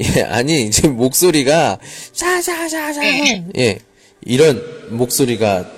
[0.00, 1.78] 예, 아니, 지금 목소리가,
[2.12, 3.00] 샤샤샤샤.
[3.00, 3.46] 네.
[3.56, 3.78] 예.
[4.24, 5.70] 이런 목소리가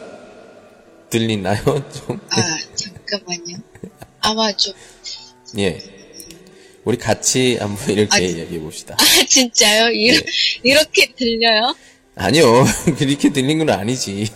[1.10, 1.62] 들리나요?
[1.92, 2.20] 좀?
[2.30, 3.58] 아, 잠깐만요.
[4.20, 4.74] 아마 좀,
[5.58, 5.78] 예.
[6.84, 8.32] 우리 같이 한번 이렇게 아니.
[8.32, 8.96] 이야기해 봅시다.
[8.98, 9.90] 아, 진짜요?
[9.90, 10.26] 이러, 네.
[10.62, 11.74] 이렇게 들려요?
[12.14, 12.64] 아니요.
[12.98, 14.28] 그렇게 들리는 건 아니지.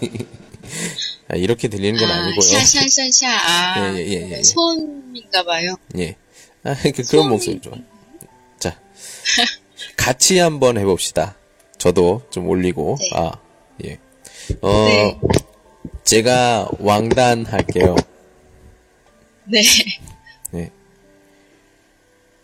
[1.28, 2.40] 아, 이렇게 들리는 건 아, 아니고요.
[2.40, 3.28] 샤샤샤샤.
[3.28, 4.42] 아, 예, 예, 예, 예.
[4.42, 5.76] 손인가 봐요.
[5.98, 6.16] 예.
[6.64, 7.74] 아, 그, 그런 목소리 좋아.
[8.58, 8.80] 자.
[9.96, 11.36] 같이 한번 해봅시다.
[11.76, 12.96] 저도 좀 올리고.
[12.98, 13.10] 네.
[13.14, 13.32] 아,
[13.84, 13.98] 예.
[14.62, 15.18] 어, 네.
[16.04, 17.94] 제가 왕단 할게요.
[19.44, 19.60] 네.
[19.62, 19.68] 네.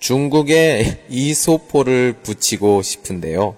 [0.05, 3.57] 중국에 이소포를 붙이고 싶은데요.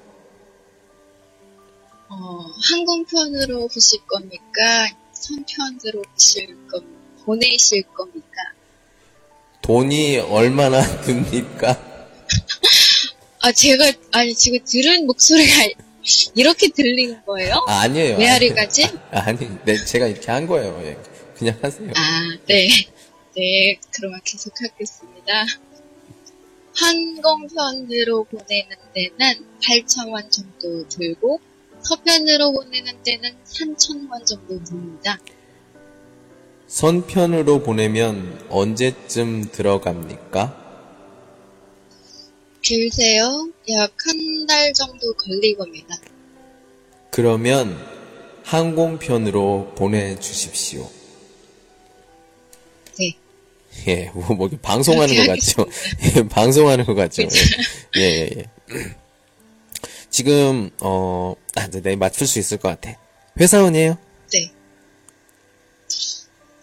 [2.09, 4.89] 어, 항공편으로 보실 겁니까?
[5.13, 6.85] 선편으로 보실 겁,
[7.25, 8.53] 보내실 겁니까?
[9.61, 11.83] 돈이 얼마나 듭니까?
[13.43, 15.69] 아, 제가, 아니, 지금 들은 목소리가
[16.37, 17.65] 이렇게 들리는 거예요?
[17.67, 18.19] 아, 아니에요.
[18.19, 18.89] 메아리까지?
[19.11, 20.81] 아니, 네, 제가 이렇게 한 거예요.
[20.85, 20.97] 예.
[21.37, 21.91] 그냥 하세요.
[21.97, 22.69] 아, 네.
[23.35, 25.45] 네, 그러면 계속 하겠습니다.
[26.77, 31.41] 항공편으로 보내는 데는 8,000원 정도 들고,
[31.81, 35.19] 서편으로 보내는 데는 3,000원 정도 듭니다.
[36.67, 40.65] 선편으로 보내면 언제쯤 들어갑니까?
[42.67, 45.97] 글쎄요, 약 한 달 정도 걸릴 겁니다.
[47.11, 47.77] 그러면
[48.45, 50.89] 항공편으로 보내주십시오.
[53.85, 53.93] 네.
[53.93, 55.67] 예, 뭐, 뭐 방송하는 것 같죠?
[56.17, 57.23] 예, 방송하는 것 같죠?
[57.97, 58.45] 예, 예, 예.
[60.11, 62.99] 지금, 어, 아, 네, 네, 맞출 수 있을 것 같아.
[63.39, 63.99] 회사원이에요?
[64.33, 64.51] 네.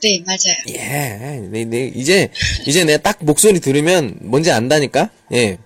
[0.02, 0.56] 네, 맞아요.
[0.70, 2.30] 예, 네, 네, 이제,
[2.66, 5.10] 이제 내가 딱 목소리 들으면 뭔지 안다니까?
[5.34, 5.58] 예.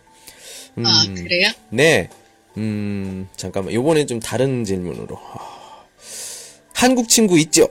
[0.78, 1.50] 음, 아, 그래요?
[1.70, 2.10] 네.
[2.58, 3.74] 음, 잠깐만.
[3.74, 5.18] 요번엔 좀 다른 질문으로.
[6.74, 7.68] 한국 친구 있죠?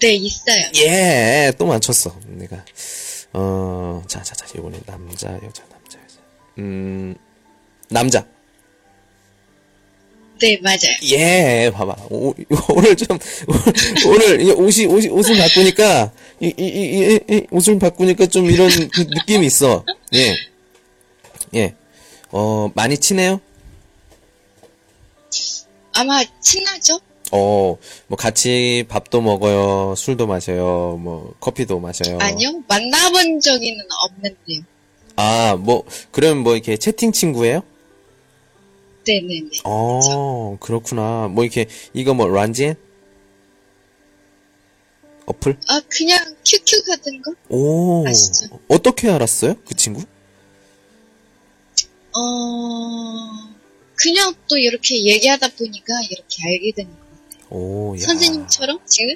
[0.00, 0.70] 네, 있어요.
[0.76, 2.14] 예, 또 맞췄어.
[2.26, 2.64] 내가.
[3.32, 4.46] 어, 자, 자, 자.
[4.56, 6.20] 요번엔 남자, 여자, 남자, 여자.
[6.58, 7.14] 음,
[7.88, 8.26] 남자.
[10.40, 10.78] 네, 맞아요.
[11.10, 11.96] 예, 봐봐.
[12.10, 12.32] 오,
[12.68, 13.18] 오늘 좀,
[14.06, 18.68] 오늘, 이제 옷이, 옷이, 옷을 바꾸니까, 이, 이, 이, 이, 이 옷을 바꾸니까 좀 이런
[18.90, 19.84] 그 느낌이 있어.
[20.14, 20.36] 예.
[21.56, 21.74] 예.
[22.30, 23.40] 어, 많이 친해요?
[25.92, 27.00] 아마 친하죠?
[27.32, 27.76] 어,
[28.06, 32.18] 뭐 같이 밥도 먹어요, 술도 마셔요, 뭐 커피도 마셔요.
[32.20, 34.60] 아니요, 만나본 적은 없는데요.
[35.16, 37.62] 아, 뭐 그럼 뭐 이렇게 채팅 친구예요?
[39.06, 39.50] 네네네.
[39.64, 41.28] 어, 그렇구나.
[41.28, 42.76] 뭐 이렇게 이거 뭐 란지엔?
[45.26, 45.58] 어플?
[45.68, 47.34] 아, 그냥 큐큐 같은 거?
[47.50, 48.46] 오, 아시죠?
[48.68, 49.56] 어떻게 알았어요?
[49.66, 50.00] 그 친구?
[52.16, 52.20] 어,
[53.96, 57.07] 그냥 또 이렇게 얘기하다 보니까 이렇게 알게 되는 거.
[57.50, 58.00] 오, 야.
[58.00, 59.14] 선생님처럼 지금?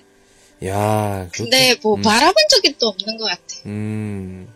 [0.66, 2.02] 야, 그- 근데 뭐 음.
[2.02, 3.62] 말아본 적이 또 없는 것 같아요.
[3.66, 4.48] 음.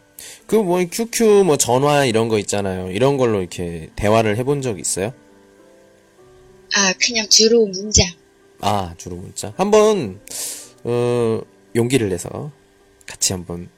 [0.46, 2.90] 그 뭐 QQ 뭐 전화 이런 거 있잖아요.
[2.92, 5.12] 이런 걸로 이렇게 대화를 해본 적 있어요?
[6.74, 8.02] 아, 그냥 주로 문자.
[8.60, 9.52] 아, 주로 문자.
[9.56, 10.20] 한번,
[10.84, 11.40] 어,
[11.74, 12.50] 용기를 내서
[13.06, 13.68] 같이 한번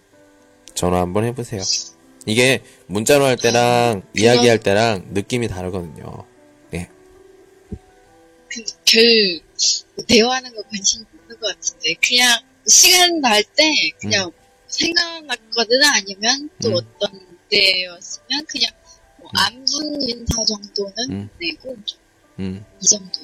[0.74, 1.61] 전화 한번 해보세요.
[2.26, 6.24] 이게 문자로 할 때랑 이야기할 때랑 느낌이 다르거든요.
[8.51, 8.64] 네.
[8.64, 8.72] 근데
[9.96, 13.64] 별 대화하는 거 관심 없는 것 같은데 그냥 시간 날 때
[14.01, 14.30] 그냥
[14.68, 16.74] 생각났거나 아니면 또 음.
[16.74, 18.70] 어떤 때였으면 그냥
[19.18, 21.28] 뭐 안분 인사 정도는 음.
[21.40, 21.76] 내고
[22.38, 22.64] 음.
[22.80, 23.20] 이 정도.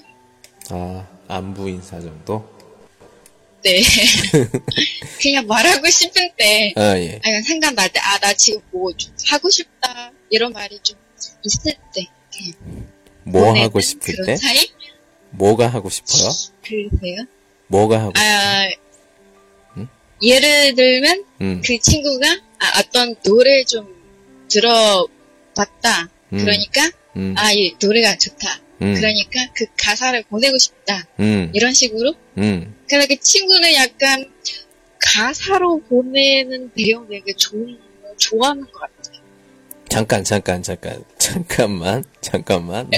[0.71, 2.53] 아, 안부 인사 정도?
[3.63, 3.83] 네.
[5.21, 7.21] 그냥 말하고 싶을 때 아, 예.
[7.25, 10.99] 아니 생각 날 때 아 나 지금 뭐 좀 하고 싶다 이런 말이 좀
[11.45, 12.07] 있을 때
[13.27, 14.37] 뭐 하고 싶을 때?
[14.37, 14.67] 사이
[15.37, 16.31] 뭐가 하고 싶어요?
[16.63, 17.27] 글쎄요.
[17.69, 18.31] 뭐가 하고 싶어요?
[18.31, 18.69] 아
[19.77, 19.89] 음?
[20.23, 21.63] 예를 들면 음.
[21.65, 22.27] 그 친구가
[22.59, 23.87] 아, 어떤 노래 좀
[24.49, 26.09] 들어봤다.
[26.33, 26.39] 음.
[26.39, 27.35] 그러니까 음.
[27.37, 28.61] 아이 노래가 좋다.
[28.83, 28.95] 음.
[28.95, 31.07] 그러니까 그 가사를 보내고 싶다.
[31.21, 31.51] 음.
[31.55, 32.15] 이런 식으로.
[32.39, 32.75] 음.
[32.89, 34.31] 그래서 그 친구는 약간
[35.01, 37.79] 가사로 보내는 내용 되게 좋은
[38.17, 39.04] 좋아하는 것 같아요.
[39.95, 42.91] 잠깐, 잠깐, 잠깐, 잠깐만, 잠깐만.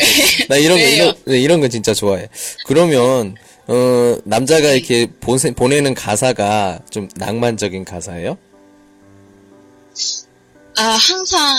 [0.49, 0.82] 나 이런 거?
[0.82, 2.26] 이런, 네, 이런 거 진짜 좋아해.
[2.66, 3.34] 그러면,
[3.66, 8.38] 어, 남자가 이렇게 보세, 보내는 가사가 좀 낭만적인 가사예요?
[10.78, 11.59] 아, 항상,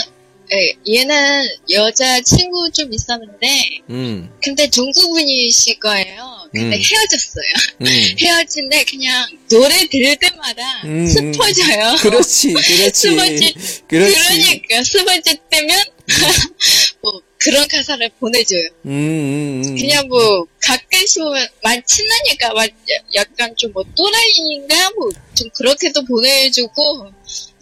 [0.53, 3.47] 예, 얘는 여자 친구 좀 있었는데,
[3.89, 6.37] 음, 근데 중국분이실 거예요.
[6.53, 6.81] 근데 음.
[6.81, 7.45] 헤어졌어요.
[7.81, 7.85] 음.
[8.17, 11.95] 헤어진데 그냥 노래 들을 때마다 음, 슬퍼져요.
[11.99, 12.91] 그렇지, 그렇지.
[12.93, 13.53] 스 번째,
[13.87, 14.13] 그렇지.
[14.15, 15.83] 그러니까 스 번째 때면
[17.01, 18.69] 뭐 그런 가사를 보내줘요.
[18.85, 19.75] 음, 음, 음.
[19.75, 22.69] 그냥 뭐 가끔씩 보면 많이 친하니까 막
[23.15, 27.11] 약간 좀 뭐 또라이인가 뭐 좀 그렇게도 보내주고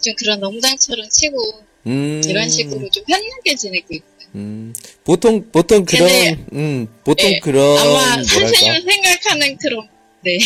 [0.02, 2.20] 좀 그런 농담처럼 치고 음.
[2.24, 4.06] 이런 식으로 좀 편하게 지내고 있어요.
[4.34, 4.74] 음,
[5.04, 8.22] 보통, 보통 그런, 근데, 음, 보통 예, 그런, 아마.
[8.22, 9.88] 선생님 생각하는 그런
[10.22, 10.38] 네.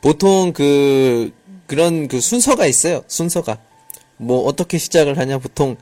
[0.00, 1.32] 보통 그,
[1.66, 3.02] 그런 그 순서가 있어요.
[3.08, 3.58] 순서가.
[4.18, 5.38] 뭐, 어떻게 시작을 하냐.
[5.38, 5.76] 보통,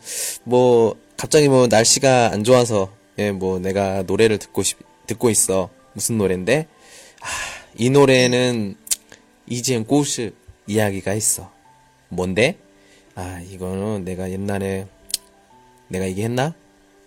[0.44, 5.70] 뭐, 갑자기 뭐, 날씨가 안 좋아서, 예, 뭐, 내가 노래를 듣고 싶, 듣고 있어.
[5.94, 6.66] 무슨 노래인데,
[7.20, 7.26] 아,
[7.76, 8.76] 이 노래는,
[9.48, 10.32] 이지은 꼬시
[10.66, 11.50] 이야기가 있어.
[12.08, 12.58] 뭔데?
[13.16, 14.86] 아, 이거는 내가 옛날에,
[15.88, 16.54] 내가 얘기했나?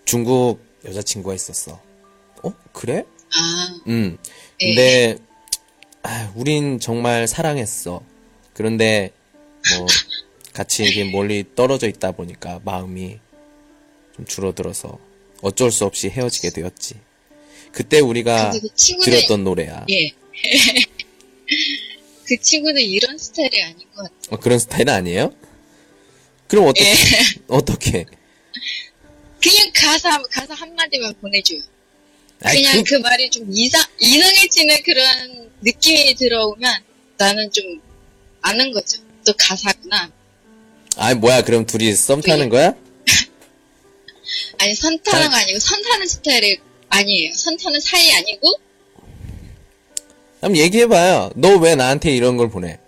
[0.05, 1.79] 중국 여자친구가 있었어.
[2.43, 2.53] 어?
[2.73, 3.05] 그래?
[3.31, 4.17] 아, 음.
[4.61, 4.65] 예.
[4.75, 5.17] 근데
[6.01, 8.01] 아, 우린 정말 사랑했어.
[8.53, 9.11] 그런데
[9.77, 9.85] 뭐
[10.53, 13.19] 같이 이게 멀리 떨어져 있다 보니까 마음이
[14.15, 14.97] 좀 줄어들어서
[15.43, 16.95] 어쩔 수 없이 헤어지게 되었지.
[17.71, 19.85] 그때 우리가 그 친구는- 들었던 노래야.
[19.91, 20.11] 예.
[22.25, 24.17] 그 친구는 이런 스타일이 아닌 것 같아요.
[24.31, 25.33] 어, 그런 스타일 아니에요?
[26.49, 26.95] 그럼 어떻게 예.
[27.47, 28.05] 어떻게?
[29.41, 31.61] 그냥 가사, 가사 한 마디만 보내줘요.
[32.43, 36.73] 아이, 그냥 그- 그, 말이 좀 이상, 이상해지는 그런 느낌이 들어오면
[37.17, 37.81] 나는 좀
[38.41, 39.01] 아는 거죠.
[39.25, 40.11] 또 가사구나.
[40.97, 41.43] 아이 뭐야?
[41.43, 42.49] 그럼 둘이 썸 타는 예.
[42.49, 42.73] 거야?
[44.59, 47.33] 아니, 선 타는 거 아니고, 선 타는 스타일이 아니에요.
[47.35, 48.59] 선 타는 사이 아니고,
[50.41, 51.31] 그럼 얘기해봐요.
[51.35, 52.79] 너 왜 나한테 이런 걸 보내?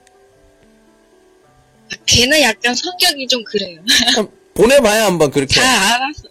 [2.06, 3.80] 걔는 약간 성격이 좀 그래요.
[4.14, 5.60] 그럼 보내봐야 한번 그렇게.
[5.60, 6.24] 다 알았어.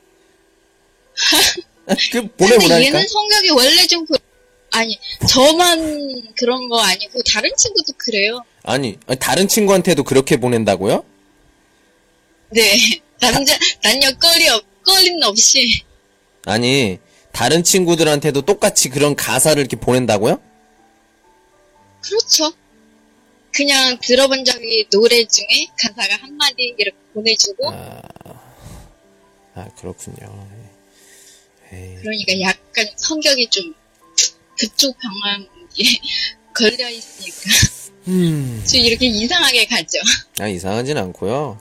[2.13, 2.83] 그 보내보라니까.
[2.83, 4.15] 얘는 성격이 원래 좀 그,
[4.71, 4.99] 아니,
[5.29, 8.45] 저만 그런 거 아니고, 다른 친구도 그래요.
[8.63, 11.05] 아니, 다른 친구한테도 그렇게 보낸다고요?
[12.51, 13.01] 네.
[13.21, 15.83] 남자, 남녀 껄이 없, 껄림 없이.
[16.47, 16.99] 아니,
[17.33, 20.41] 다른 친구들한테도 똑같이 그런 가사를 이렇게 보낸다고요?
[22.03, 22.53] 그렇죠.
[23.53, 27.71] 그냥 들어본 적이 노래 중에 가사가 한마디 이렇게 보내주고,
[29.55, 30.49] 아, 그렇군요.
[31.73, 33.75] 에이, 그러니까 약간 성격이 좀
[34.59, 35.47] 그쪽 방향에
[36.55, 37.51] 걸려 있으니까
[38.09, 39.99] 음, 좀 이렇게 이상하게 가죠.
[40.41, 41.61] 아, 이상하진 않고요.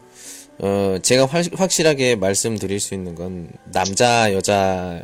[0.60, 5.02] 어, 제가 확, 확실하게 말씀드릴 수 있는 건, 남자, 여자,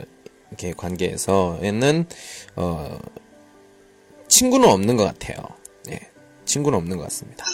[0.50, 2.06] 이렇게 관계에서는,
[2.58, 3.00] 어,
[4.28, 5.38] 친구는 없는 것 같아요.
[6.56, 7.46] 예, 친구는 없는 것 같습니다.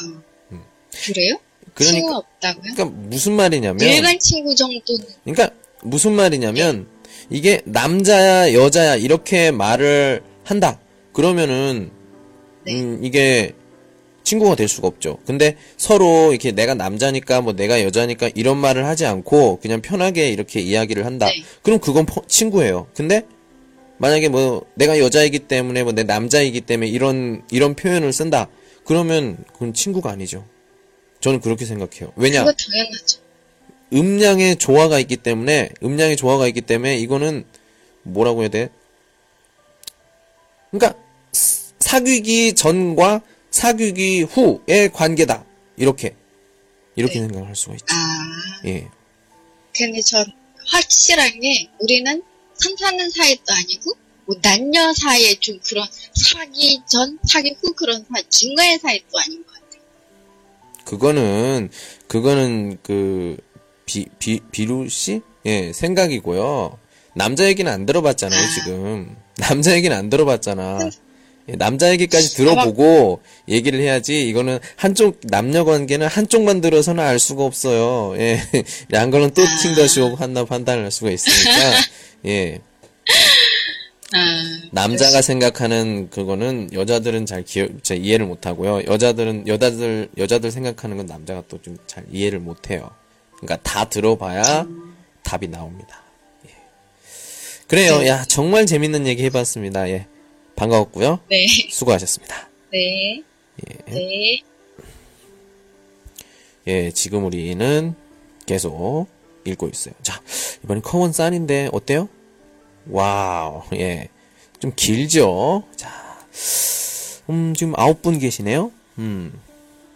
[1.05, 1.35] 그래요?
[1.77, 2.73] 친구 그러니까, 없다고요?
[2.73, 5.49] 그러니까 무슨 말이냐면, 일반 친구 정도는 그러니까
[5.83, 6.87] 무슨 말이냐면
[7.29, 10.79] 이게 남자야 여자야 이렇게 말을 한다.
[11.13, 11.91] 그러면은
[12.65, 12.79] 네.
[12.79, 13.53] 음, 이게
[14.23, 15.17] 친구가 될 수가 없죠.
[15.25, 20.59] 근데 서로 이렇게 내가 남자니까 뭐 내가 여자니까 이런 말을 하지 않고 그냥 편하게 이렇게
[20.59, 21.25] 이야기를 한다.
[21.27, 21.41] 네.
[21.63, 22.87] 그럼 그건 퍼- 친구예요.
[22.95, 23.23] 근데
[23.97, 28.47] 만약에 뭐 내가 여자이기 때문에 뭐 내 남자이기 때문에 이런 이런 표현을 쓴다.
[28.85, 30.45] 그러면 그건 친구가 아니죠.
[31.19, 32.11] 저는 그렇게 생각해요.
[32.15, 32.43] 왜냐?
[32.43, 33.19] 그거 당연하죠.
[33.93, 37.45] 음량의 조화가 있기 때문에 음량의 조화가 있기 때문에 이거는
[38.03, 38.69] 뭐라고 해야 돼?
[40.71, 40.97] 그러니까
[41.33, 43.21] 스- 사귀기 전과
[43.51, 45.45] 사귀기 후의 관계다.
[45.77, 46.15] 이렇게
[46.95, 47.85] 이렇게 생각을 할 수가 있죠.
[47.89, 48.87] 아, 예.
[49.75, 50.25] 근데 전
[50.67, 52.21] 확실한 게 우리는
[52.55, 53.93] 산타는 사이도 아니고
[54.31, 59.53] 뭐 남녀 사이에 좀 그런 사기 전, 사기 후 그런 사이, 중간의 사이도 아닌 것
[59.53, 59.81] 같아요.
[60.85, 61.69] 그거는
[62.07, 63.35] 그거는 그
[63.85, 65.21] 비, 비, 비루 씨?
[65.45, 66.79] 예, 생각이고요.
[67.13, 68.47] 남자 얘기는 안 들어봤잖아요, 아.
[68.47, 69.17] 지금.
[69.35, 70.79] 남자 얘기는 안 들어봤잖아.
[71.49, 74.29] 예, 남자 얘기까지 들어보고 얘기를 해야지.
[74.29, 78.15] 이거는 한쪽 남녀 관계는 한쪽만 들어서는 알 수가 없어요.
[78.17, 78.41] 예.
[78.93, 81.73] 양거는 또 팅더쇼 한나 판단을 할 수가 있으니까.
[82.27, 82.61] 예.
[84.13, 88.83] 아, 남자가 생각하는 그거는 여자들은 잘 기억, 잘 이해를 못 하고요.
[88.85, 92.89] 여자들은, 여자들, 여자들 생각하는 건 남자가 또 좀 잘 이해를 못 해요.
[93.37, 94.67] 그러니까 다 들어봐야
[95.23, 96.01] 답이 나옵니다.
[96.45, 96.49] 예.
[97.67, 98.05] 그래요.
[98.07, 99.89] 야, 정말 재밌는 얘기 해봤습니다.
[99.89, 100.07] 예.
[100.55, 101.19] 반가웠고요.
[101.29, 102.49] 네, 수고하셨습니다.
[102.71, 103.23] 네,
[103.87, 104.41] 네.
[106.67, 107.95] 예, 지금 우리는
[108.45, 109.07] 계속
[109.45, 109.93] 읽고 있어요.
[110.03, 110.21] 자,
[110.63, 112.07] 이번엔 课文三인데, 어때요?
[112.89, 114.09] 와우, 예.
[114.59, 115.63] 좀 길죠?
[115.75, 115.89] 자,
[117.29, 118.71] 음, 지금 아홉 분 계시네요?
[118.97, 119.33] 음,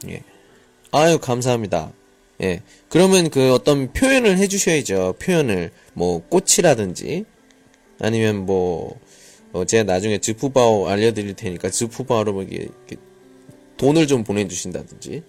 [0.08, 0.22] 예.
[0.92, 1.92] 아유, 감사합니다.
[2.42, 2.62] 예.
[2.90, 5.16] 그러면 그 어떤 표현을 해주셔야죠.
[5.20, 5.72] 표현을.
[5.94, 7.26] 뭐, 꽃이라든지,
[8.00, 9.00] 아니면 뭐,
[9.54, 12.98] 어, 제가 나중에 즈푸바오 알려드릴 테니까 즈푸바오로 뭐 이렇게,
[13.78, 15.24] 돈을 좀 보내주신다든지.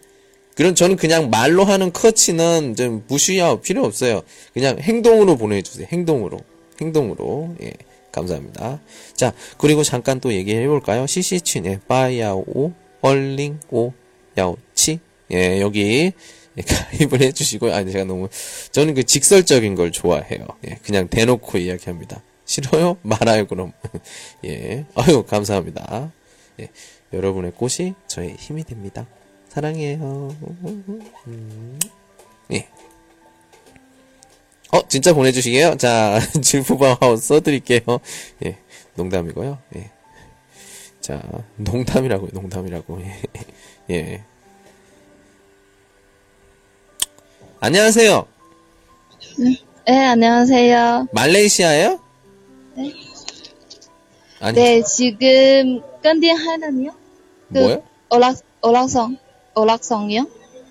[0.57, 4.23] 그런 저는 그냥 말로 하는 커치는 좀 무시하고 필요 없어요.
[4.55, 5.87] 그냥 행동으로 보내주세요.
[5.93, 6.41] 행동으로.
[6.81, 7.55] 행동으로.
[7.63, 7.73] 예.
[8.17, 8.81] 감사합니다.
[9.15, 11.07] 자, 그리고 잠깐 또 얘기해 볼까요?
[11.07, 12.73] 시시춘의 빠야오,
[13.03, 13.93] 얼링, 오,
[14.39, 15.01] 야오치.
[15.33, 16.13] 예, 여기
[16.57, 17.75] 예, 가입을 해주시고요.
[17.75, 18.29] 아니, 제가 너무,
[18.73, 20.47] 저는 그 직설적인 걸 좋아해요.
[20.67, 22.23] 예, 그냥 대놓고 이야기합니다.
[22.47, 22.97] 싫어요?
[23.03, 23.73] 말아요, 그럼.
[24.47, 26.13] 예, 아유, 감사합니다.
[26.61, 26.69] 예,
[27.13, 29.07] 여러분의 꽃이 저의 힘이 됩니다.
[29.49, 30.35] 사랑해요.
[30.67, 32.06] 음, 예.
[34.77, 35.77] 어, 진짜 보내주시게요?
[35.77, 37.81] 자, 질푸바하우 써드릴게요.
[38.45, 38.59] 예,
[38.95, 39.59] 농담이고요.
[39.77, 39.91] 예.
[41.01, 41.23] 자,
[41.57, 43.01] 농담이라고요, 농담이라고.
[43.01, 43.23] 예.
[43.91, 44.25] 예.
[47.61, 48.27] 안녕하세요.
[49.87, 51.09] 네, 안녕하세요.
[51.13, 52.01] 말레이시아예요?
[52.77, 52.93] 네.
[54.41, 56.91] 아니, 네, 지금 건딩 하는요?
[57.53, 57.83] 그 뭐요?
[58.11, 59.17] 오락, 오락성,
[59.55, 60.27] 오락성이요?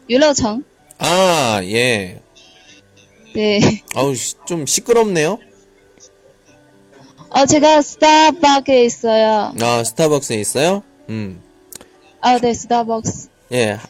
[0.10, 0.64] 유럽청.
[1.00, 2.22] 아, 예.
[3.36, 3.60] 네.
[3.96, 5.38] 아우, 시- 좀 시끄럽네요.
[7.30, 9.54] 어, 제가 스타벅에 있어요.
[9.62, 10.84] 아, 스타벅스에 있어요?
[11.10, 11.42] 음.
[12.22, 13.28] 아, 네, 스타벅스.
[13.52, 13.72] 예.
[13.72, 13.88] 하-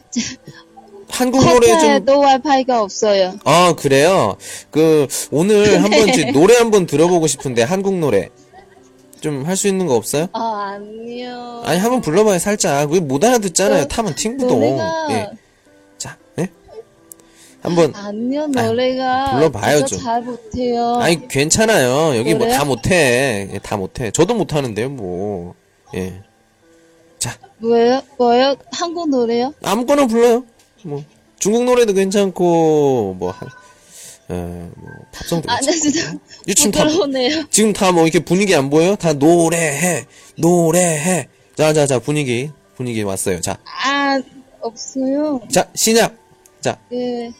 [1.08, 3.36] 한국 노래 좀, 호텔도 와이파이가 없어요.
[3.44, 4.36] 아, 그래요?
[4.70, 8.28] 그, 오늘 한번 제 노래 한번 들어보고 싶은데, 한국 노래.
[9.20, 10.26] 좀 할 수 있는 거 없어요?
[10.32, 11.62] 아, 아니요.
[11.64, 12.90] 아니, 한번 불러봐요, 살짝.
[12.90, 14.60] 왜 못 알아듣잖아요, 그, 타면 팅부동.
[14.60, 15.30] 노래가, 예.
[17.66, 17.74] 자, 예?
[17.84, 19.32] 한번, 아니요, 노래가.
[19.32, 19.98] 불러봐요, 제가 좀.
[19.98, 20.94] 잘 못해요.
[20.96, 22.16] 아니, 괜찮아요.
[22.16, 22.58] 여기 뭐 노래요?
[22.58, 23.48] 다 못해.
[23.52, 24.10] 예, 다 못해.
[24.10, 25.54] 저도 못하는데요, 뭐.
[25.94, 26.22] 예.
[27.58, 28.02] 뭐예요?
[28.18, 28.54] 뭐예요?
[28.70, 29.54] 한국 노래요?
[29.62, 30.44] 아무거나 불러요.
[30.82, 31.02] 뭐,
[31.38, 33.48] 중국 노래도 괜찮고, 뭐, 한,
[34.30, 34.34] 에,
[34.76, 35.80] 뭐, 팝송도 아, 괜찮고.
[35.80, 36.12] 진짜.
[36.54, 37.44] 지금 다, 부끄러우네요.
[37.50, 38.94] 지금 다 뭐 이렇게 분위기 안 보여요?
[38.96, 40.04] 다 노래해,
[40.36, 41.28] 노래해.
[41.56, 43.40] 자, 자, 자, 분위기, 분위기 왔어요.
[43.40, 44.20] 자, 아,
[44.60, 45.40] 없어요.
[45.50, 46.14] 자, 시작!
[46.60, 47.32] 자, 네.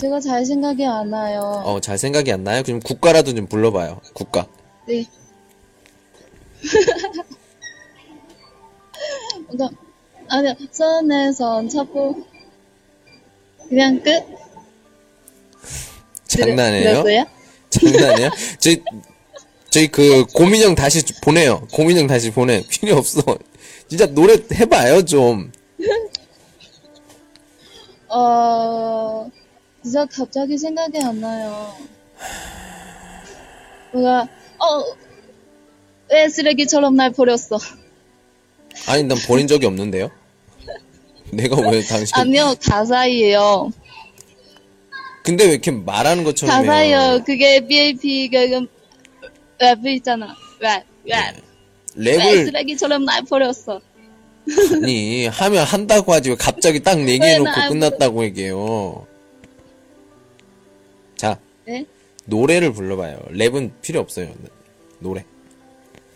[0.00, 1.40] 제가 잘 생각이 안 나요.
[1.64, 2.62] 어, 잘 생각이 안 나요?
[2.62, 4.00] 그럼 국가라도 좀 불러봐요.
[4.14, 4.46] 국가.
[4.86, 5.04] 네.
[9.50, 9.70] 그러니까,
[10.28, 12.24] 아니요, 손에선 잡고,
[13.68, 14.24] 그냥 끝?
[16.28, 17.02] 장난이에요?
[17.02, 17.26] 그랬어요?
[17.70, 18.30] 장난이에요?
[18.60, 18.82] 저희,
[19.70, 21.66] 저희 그, 고민형 다시 보내요.
[21.72, 22.64] 고민형 다시 보내.
[22.68, 23.20] 필요 없어.
[23.88, 25.50] 진짜 노래 해봐요, 좀.
[28.08, 29.28] 어,
[29.88, 31.74] 진짜 갑자기 생각이 안 나요.
[33.90, 34.20] 뭔가,
[34.58, 34.84] 어,
[36.10, 37.58] 왜 쓰레기처럼 날 버렸어?
[38.86, 40.10] 아니, 난 버린 적이 없는데요?
[41.32, 42.14] 내가 왜 당신.
[42.14, 43.72] 아니요, 가사이에요.
[45.24, 46.54] 근데 왜 이렇게 말하는 것처럼.
[46.66, 47.22] 가사요.
[47.24, 48.66] 그게 BAP, 그,
[49.58, 50.36] 랩 있잖아.
[50.60, 51.34] 랩, 랩.
[51.96, 53.80] 왜 랩을, 쓰레기처럼 날 버렸어?
[54.82, 56.28] 아니, 하면 한다고 하지.
[56.28, 59.06] 왜 갑자기 딱 얘기해놓고 왜 나- 끝났다고 얘기해요.
[62.28, 63.18] 노래를 불러봐요.
[63.30, 64.32] 랩은 필요 없어요.
[65.00, 65.24] 노래.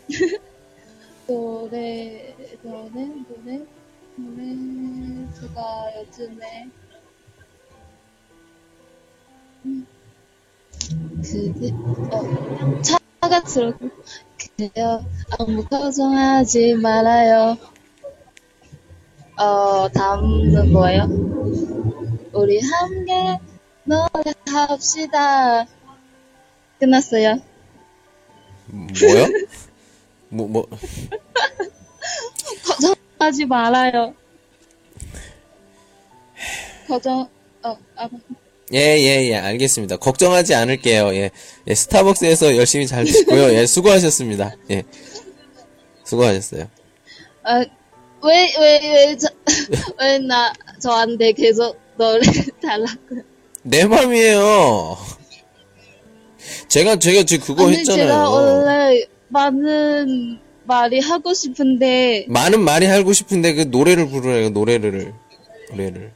[1.26, 3.66] 노래, 노래, 노래,
[4.16, 4.44] 노래,
[5.40, 6.68] 제가 요즘에,
[9.64, 9.86] 음,
[11.22, 13.88] 그대, 어, 차가 들어고,
[14.38, 15.04] 그대여,
[15.38, 17.56] 아무 걱정하지 말아요.
[19.38, 21.04] 어, 다음은 뭐예요?
[22.34, 23.38] 우리 함께
[23.84, 25.66] 노래합시다.
[26.82, 27.40] 끝났어요.
[28.66, 29.26] 뭐요?
[30.30, 30.68] 뭐, 뭐,
[32.66, 34.14] 걱정하지 말아요.
[36.88, 37.28] 걱정,
[37.62, 38.08] 어, 아,
[38.74, 39.98] 예, 예, 예, 알겠습니다.
[39.98, 41.14] 걱정하지 않을게요.
[41.14, 41.30] 예,
[41.68, 43.54] 예, 스타벅스에서 열심히 잘 드시고요.
[43.54, 44.56] 예, 수고하셨습니다.
[44.72, 44.82] 예,
[46.04, 46.68] 수고하셨어요.
[47.44, 47.58] 아,
[48.24, 49.28] 왜, 왜, 왜, 저,
[50.00, 52.22] 왜 나, 저한테 계속 노래
[52.60, 53.22] 달라고요?
[53.62, 55.21] 내 맘이에요.
[56.68, 58.06] 제가, 제가 지금 그거 아니, 했잖아요.
[58.06, 65.12] 제가 원래 많은 말이 하고 싶은데, 많은 말이 하고 싶은데 그 노래를 부르래요, 노래를.
[65.70, 66.12] 노래를.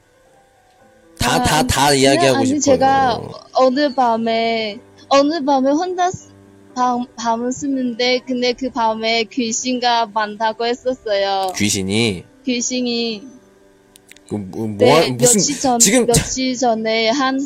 [1.19, 2.61] 다, 아, 다, 이야기하고 아니, 싶어요.
[2.61, 3.21] 제가
[3.55, 4.79] 어느 밤에,
[5.09, 6.29] 어느 밤에 혼자 쓰-
[6.75, 11.53] 밤, 밤을 쓰는데, 근데 그 밤에 귀신가 많다고 했었어요.
[11.57, 13.23] 귀신이, 귀신이.
[14.29, 17.41] 그, 뭐, 뭐, 네, 무슨, 며칠 전, 지금, 며칠 전에 한,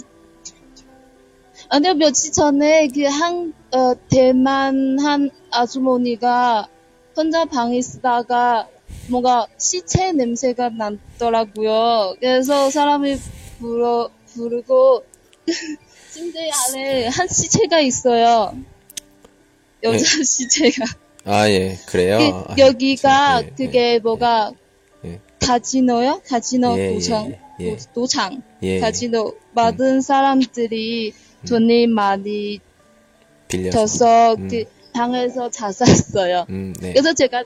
[1.70, 6.68] 아니요, 며칠 전에 그 한, 어, 대만 한 아주머니가
[7.16, 8.68] 혼자 방에 쓰다가
[9.08, 12.16] 뭔가 시체 냄새가 나더라고요.
[12.18, 13.16] 그래서 사람이
[13.60, 15.04] 불어, 부르고
[16.12, 18.52] 침대 안에 한 시체가 있어요.
[19.84, 20.24] 여자 네.
[20.24, 20.84] 시체가.
[21.24, 22.18] 아, 예, 그래요?
[22.18, 24.50] 그, 아, 여기가 예, 예, 그게 예, 뭐가
[25.04, 25.20] 예.
[25.40, 26.22] 가지노요?
[26.26, 27.76] 가지노 예, 도청, 예, 예.
[27.76, 28.42] 도- 도창.
[28.62, 31.29] 예, 가지노 받은 사람들이 음.
[31.48, 32.60] 돈이 많이
[33.48, 34.34] 빌려서.
[34.34, 34.48] 음.
[34.48, 36.46] 그 방에서 자살했어요.
[36.50, 36.92] 음, 네.
[36.92, 37.44] 그래서 제가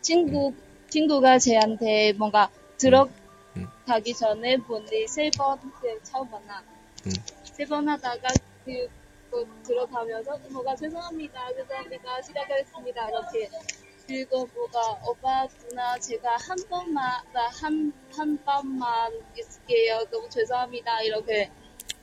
[0.00, 0.52] 친구
[0.92, 5.58] 친구가 제한테 뭔가 들어가기 전에 본디 세번
[6.02, 6.62] 처음 만나
[7.06, 7.12] 음.
[7.44, 8.28] 세번 하다가
[8.64, 8.88] 그,
[9.30, 13.48] 그 들어가면서 뭐가 죄송합니다 죄송합니다 시작하겠습니다 이렇게
[14.06, 21.50] 그리고 뭐가 오빠 누나 제가 한 번만 한한 밤만 있을게요 너무 죄송합니다 이렇게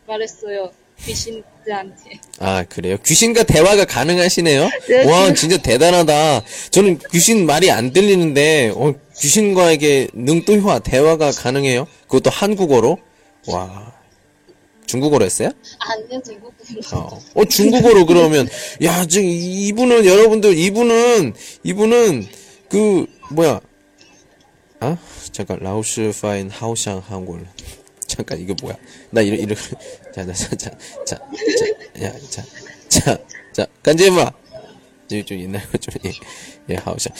[0.07, 0.71] 말했어요
[1.05, 2.97] 귀신들한테 아, 그래요?
[3.05, 4.69] 귀신과 대화가 가능하시네요?
[4.89, 6.43] 네, 와, 그- 진짜 대단하다.
[6.71, 11.87] 저는 귀신 말이 안 들리는데, 어, 귀신과에게 능또화 대화가 가능해요?
[12.03, 12.97] 그것도 한국어로?
[13.47, 13.93] 와.
[14.85, 15.51] 중국어로 했어요?
[15.79, 16.53] 아니요 중국으로
[16.93, 18.47] 어, 어, 중국어로 그러면,
[18.83, 21.33] 야, 지금 이분은, 여러분들, 이분은,
[21.63, 22.27] 이분은,
[22.69, 23.59] 그, 뭐야.
[24.79, 24.97] 아?
[25.31, 27.45] 잠깐, 라오스 파인 하오샹 한골.
[28.19, 28.75] 잠깐, 이거 뭐야.
[29.11, 29.55] 나 이러, 이러,
[30.13, 30.71] 자, 자, 자, 자,
[31.05, 31.17] 자,
[31.55, 32.43] 자, 야, 자,
[32.89, 33.17] 자,
[33.53, 34.31] 자, 간제마.
[35.07, 36.11] 좀, 좀 옛날 거 좀, 예,
[36.69, 37.13] 예, 하오샹.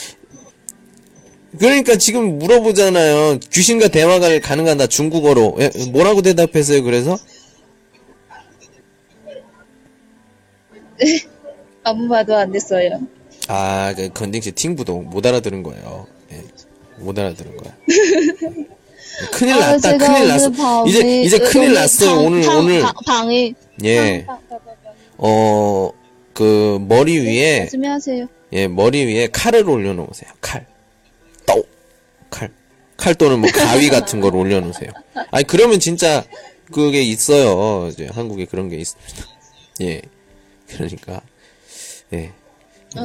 [1.58, 3.38] 그러니까 지금 물어보잖아요.
[3.50, 5.56] 귀신과 대화가 가능하다, 중국어로.
[5.60, 7.18] 예, 뭐라고 대답했어요, 그래서?
[11.82, 13.00] 아무 말도 안 됐어요.
[13.48, 16.06] 아, 그 건딩씨 팅부도 못 알아들은 거예요.
[16.32, 16.44] 예,
[16.98, 17.74] 못 알아들은 거야.
[19.32, 20.86] 큰일 아, 났다, 큰일 났어.
[20.86, 22.80] 이제, 이제 큰일 났어요, 방- 오늘, 방- 오늘.
[22.82, 23.54] 방- 방이
[23.84, 24.26] 예.
[25.18, 25.90] 어,
[26.32, 28.26] 그, 머리 위에, 말씀하세요.
[28.52, 30.30] 예, 머리 위에 칼을 올려 놓으세요.
[30.40, 30.66] 칼.
[31.46, 31.64] 또!
[32.30, 32.50] 칼.
[32.96, 34.90] 칼 또는 뭐 가위 같은 걸 올려 놓으세요.
[35.30, 36.24] 아니, 그러면 진짜,
[36.72, 37.88] 그게 있어요.
[37.92, 39.12] 이제 한국에 그런 게 있습니다.
[39.82, 40.00] 예.
[40.68, 41.20] 그러니까,
[42.12, 42.32] 예.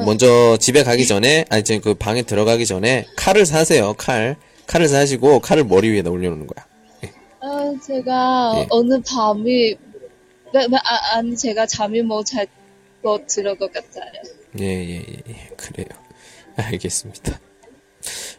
[0.04, 4.36] 먼저 집에 가기 전에, 아니, 지금 그 방에 들어가기 전에 칼을 사세요, 칼.
[4.66, 6.66] 칼을 사시고, 칼을 머리 위에다 올려놓는 거야.
[7.40, 8.66] 아, 제가 예.
[8.70, 9.76] 어느 밤이
[10.52, 14.10] 네, 네, 아, 아니 제가 잠이 못잘것 들을 것 같아요.
[14.58, 15.48] 예, 예, 예, 예.
[15.56, 15.86] 그래요.
[16.56, 17.38] 알겠습니다.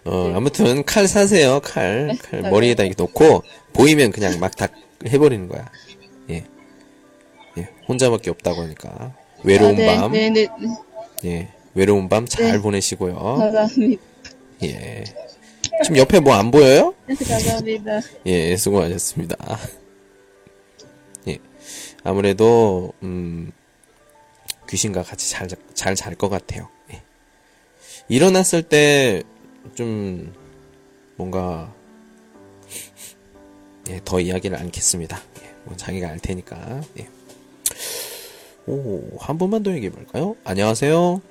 [0.05, 1.59] 어, 아무튼 칼 사세요.
[1.63, 2.07] 칼.
[2.07, 2.49] 네, 칼 네.
[2.49, 4.67] 머리에다 이렇게 놓고 보이면 그냥 막 다
[5.05, 5.69] 해버리는 거야.
[6.31, 6.43] 예.
[7.57, 7.69] 예.
[7.87, 9.13] 혼자밖에 없다고 하니까.
[9.43, 10.11] 외로운 아, 네, 밤.
[10.11, 10.47] 네, 네,
[11.25, 11.47] 예.
[11.75, 12.59] 외로운 밤잘 네.
[12.59, 13.15] 보내시고요.
[13.15, 14.01] 감사합니다.
[14.63, 15.03] 예.
[15.83, 16.93] 지금 옆에 뭐 안 보여요?
[17.07, 17.99] 감사합니다.
[18.25, 19.35] 예, 수고하셨습니다.
[21.27, 21.37] 예.
[22.03, 23.51] 아무래도, 음,
[24.69, 26.69] 귀신과 같이 잘, 잘 잘 것 같아요.
[26.91, 27.01] 예.
[28.09, 29.23] 일어났을 때,
[29.75, 30.33] 좀,
[31.15, 31.73] 뭔가,
[33.89, 35.17] 예, 더 이야기를 않겠습니다.
[35.43, 36.81] 예, 뭐 자기가 알 테니까.
[36.99, 37.07] 예.
[38.65, 40.35] 오, 한 번만 더 얘기해 볼까요?
[40.43, 41.21] 안녕하세요.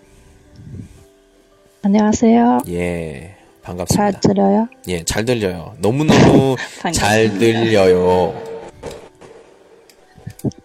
[1.83, 2.61] 안녕하세요.
[2.69, 3.36] 예, 잘
[3.67, 4.21] 반갑습니다.
[4.21, 4.69] 들어요?
[4.87, 5.75] 예, 잘 들려요.
[5.81, 6.57] 너무너무
[6.95, 8.41] 잘 들려요.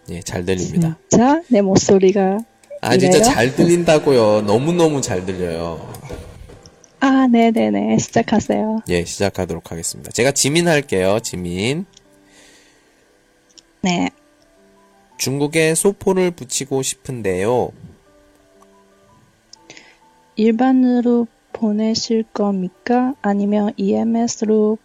[0.09, 0.97] 예, 잘 들립니다.
[1.09, 2.37] 진짜 내 목소리가
[2.81, 3.23] 아, 진짜 이래요?
[3.23, 4.41] 잘 들린다고요.
[4.41, 5.91] 너무너무 잘 들려요.
[6.99, 7.97] 아, 네네네.
[7.97, 8.81] 시작하세요.
[8.89, 10.11] 예, 시작하도록 하겠습니다.
[10.11, 11.85] 제가 지민 할게요, 지민.
[13.81, 14.09] 네.
[15.17, 17.71] 중국에 소포를 붙이고 싶은데요.
[20.35, 21.27] 일반으로
[21.62, 23.14] 보내실 겁니까?
[23.22, 24.80] 아니면 EMS로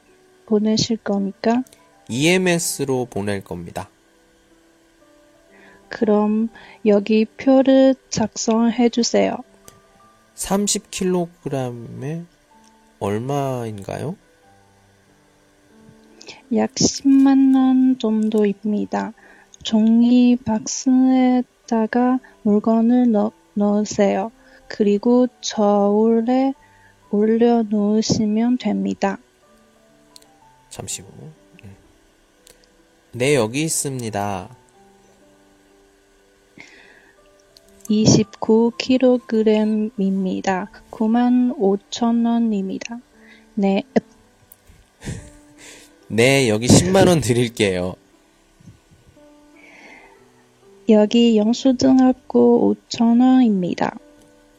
[0.45, 1.63] 보내실 겁니까?
[2.11, 3.89] EMS로 보낼 겁니다.
[5.89, 6.51] 그럼
[6.85, 9.39] 여기 표를 작성해 주세요.
[10.35, 12.27] 30kg에
[13.01, 14.15] 얼마인가요?
[16.55, 19.15] 약 10만 원 정도입니다.
[19.63, 24.31] 종이 박스에다가 물건을 넣, 넣으세요.
[24.69, 26.53] 그리고 저울에
[27.11, 29.19] 올려놓으시면 됩니다.
[30.71, 31.09] 잠시 후.
[31.65, 31.75] 음.
[33.13, 34.49] 네, 여기 있습니다.
[37.89, 40.69] 29kg입니다.
[40.91, 43.01] 95,000원입니다.
[43.55, 43.83] 네,
[46.09, 47.95] 네, 여기 10만원 드릴게요.
[50.89, 53.99] 여기 영수증 합고 5,000원입니다.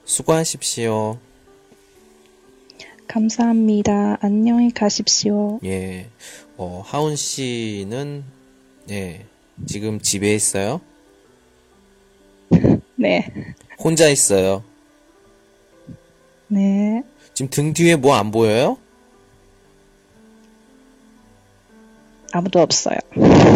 [0.04, 1.18] 수고하십시오.
[3.08, 4.18] 감사합니다.
[4.22, 5.60] 안녕히 가십시오.
[5.64, 6.08] 예.
[6.58, 8.24] 어, 하운 씨는
[8.90, 9.26] 예.
[9.66, 10.82] 지금 집에 있어요?
[12.96, 13.32] 네.
[13.80, 14.64] 혼자 있어요.
[16.48, 17.02] 네.
[17.34, 18.78] 지금 등 뒤에 뭐 안 보여요?
[22.34, 22.98] 아무도 없어요.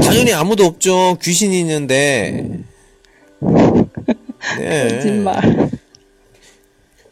[0.03, 1.17] 당연히 아무도 없죠.
[1.21, 2.59] 귀신이 있는데.
[4.59, 4.87] 네.
[4.95, 5.69] 거짓말.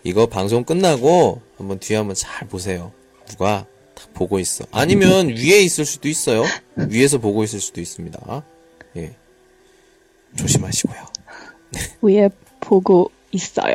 [0.03, 2.91] 이거 방송 끝나고 한번 뒤에 한번 잘 보세요.
[3.27, 4.65] 누가 딱 보고 있어.
[4.71, 6.43] 아니면 위에 있을 수도 있어요.
[6.75, 8.43] 위에서 보고 있을 수도 있습니다.
[8.97, 9.15] 예.
[10.37, 11.05] 조심하시고요.
[12.01, 12.29] 위에
[12.61, 13.73] 보고 있어요.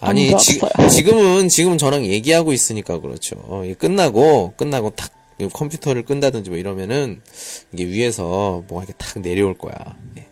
[0.00, 0.60] 아니 지.
[0.90, 3.36] 지금은 지금 저랑 얘기하고 있으니까 그렇죠.
[3.44, 5.12] 어, 끝나고 끝나고 탁
[5.52, 7.22] 컴퓨터를 끈다든지 뭐 이러면은
[7.72, 9.74] 이게 위에서 뭐가 이렇게 탁 내려올 거야.
[10.18, 10.26] 예.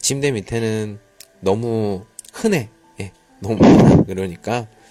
[0.00, 0.98] 침대 밑에는
[1.40, 2.70] 너무 흔해.
[3.00, 3.12] 예.
[3.40, 4.04] 너무 많아.
[4.04, 4.83] 그러니까 예.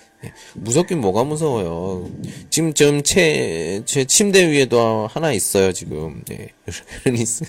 [0.54, 2.10] 무섭긴 뭐가 무서워요.
[2.50, 6.24] 지금 좀 제, 제 침대 위에도 하나 있어요, 지금.
[6.32, 6.50] 예.
[7.04, 7.46] 그러니-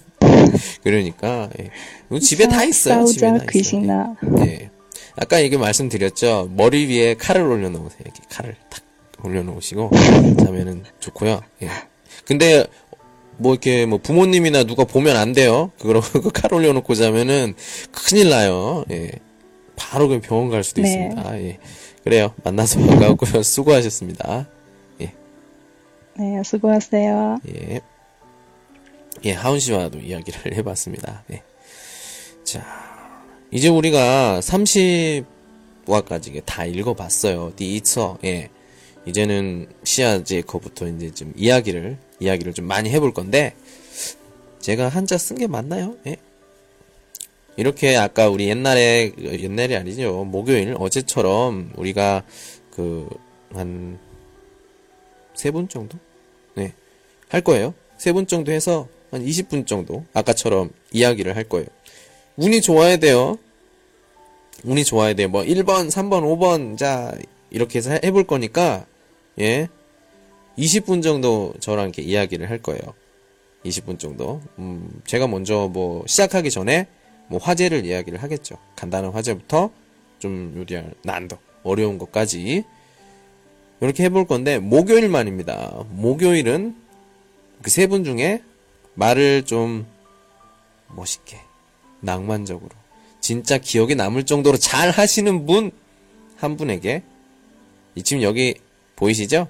[0.82, 2.18] 그러니까, 예.
[2.20, 4.16] 집에 다 있어요, 집에 다 있어요.
[4.46, 4.70] 예.
[5.16, 6.50] 아까 이게 말씀드렸죠.
[6.52, 8.00] 머리 위에 칼을 올려놓으세요.
[8.04, 8.82] 이렇게 칼을 탁
[9.22, 9.90] 올려놓으시고
[10.44, 11.40] 자면은 좋고요.
[11.62, 11.68] 예.
[12.26, 12.66] 근데
[13.36, 15.70] 뭐 이렇게 뭐 부모님이나 누가 보면 안 돼요.
[15.78, 16.00] 그거
[16.34, 17.54] 칼 올려놓고 자면은
[17.92, 18.84] 큰일 나요.
[18.90, 19.12] 예.
[19.76, 20.88] 바로 그냥 병원 갈 수도 네.
[20.88, 21.40] 있습니다.
[21.42, 21.58] 예.
[22.04, 22.34] 그래요.
[22.44, 23.42] 만나서 반가웠고요.
[23.42, 24.46] 수고하셨습니다.
[26.16, 27.40] 네, 수고하세요.
[27.48, 27.80] 예.
[29.24, 31.24] 예, 하운 씨와도 이야기를 해봤습니다.
[31.32, 31.42] 예.
[32.44, 32.64] 자,
[33.50, 37.54] 이제 우리가 30화까지 다 읽어봤어요.
[37.56, 38.48] 디이처, 예.
[39.06, 43.56] 이제는 시아제커부터 이제 좀 이야기를, 이야기를 좀 많이 해볼 건데,
[44.60, 45.96] 제가 한자 쓴 게 맞나요?
[46.06, 46.16] 예.
[47.56, 50.24] 이렇게 아까 우리 옛날에, 옛날이 아니죠.
[50.24, 52.24] 목요일, 어제처럼 우리가
[52.72, 53.08] 그,
[53.52, 53.98] 한,
[55.34, 55.98] 세 분 정도?
[56.54, 56.72] 네.
[57.28, 57.74] 할 거예요.
[57.96, 61.66] 세 분 정도 해서 한 20분 정도 아까처럼 이야기를 할 거예요.
[62.36, 63.38] 운이 좋아야 돼요.
[64.64, 65.28] 운이 좋아야 돼요.
[65.28, 67.12] 뭐 1번, 3번, 5번 자
[67.50, 68.86] 이렇게 해서 해볼 거니까
[69.38, 69.68] 예.
[70.58, 72.80] 20분 정도 저랑 이렇게 이야기를 할 거예요.
[73.64, 74.40] 20분 정도.
[74.58, 76.86] 음, 제가 먼저 뭐 시작하기 전에
[77.28, 78.56] 뭐 화제를 이야기를 하겠죠.
[78.76, 79.70] 간단한 화제부터
[80.18, 82.64] 좀 요리할 난도 어려운 것까지
[83.80, 85.84] 이렇게 해볼 건데 목요일만입니다.
[85.90, 86.76] 목요일은
[87.62, 88.42] 그 세 분 중에
[88.94, 89.86] 말을 좀
[90.88, 91.38] 멋있게
[92.00, 92.70] 낭만적으로
[93.20, 95.70] 진짜 기억에 남을 정도로 잘 하시는 분
[96.36, 97.02] 한 분에게
[97.94, 98.54] 이 지금 여기
[98.96, 99.48] 보이시죠?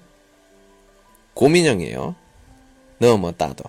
[1.34, 2.14] 고민형이에요.
[2.98, 3.64] 너무 따도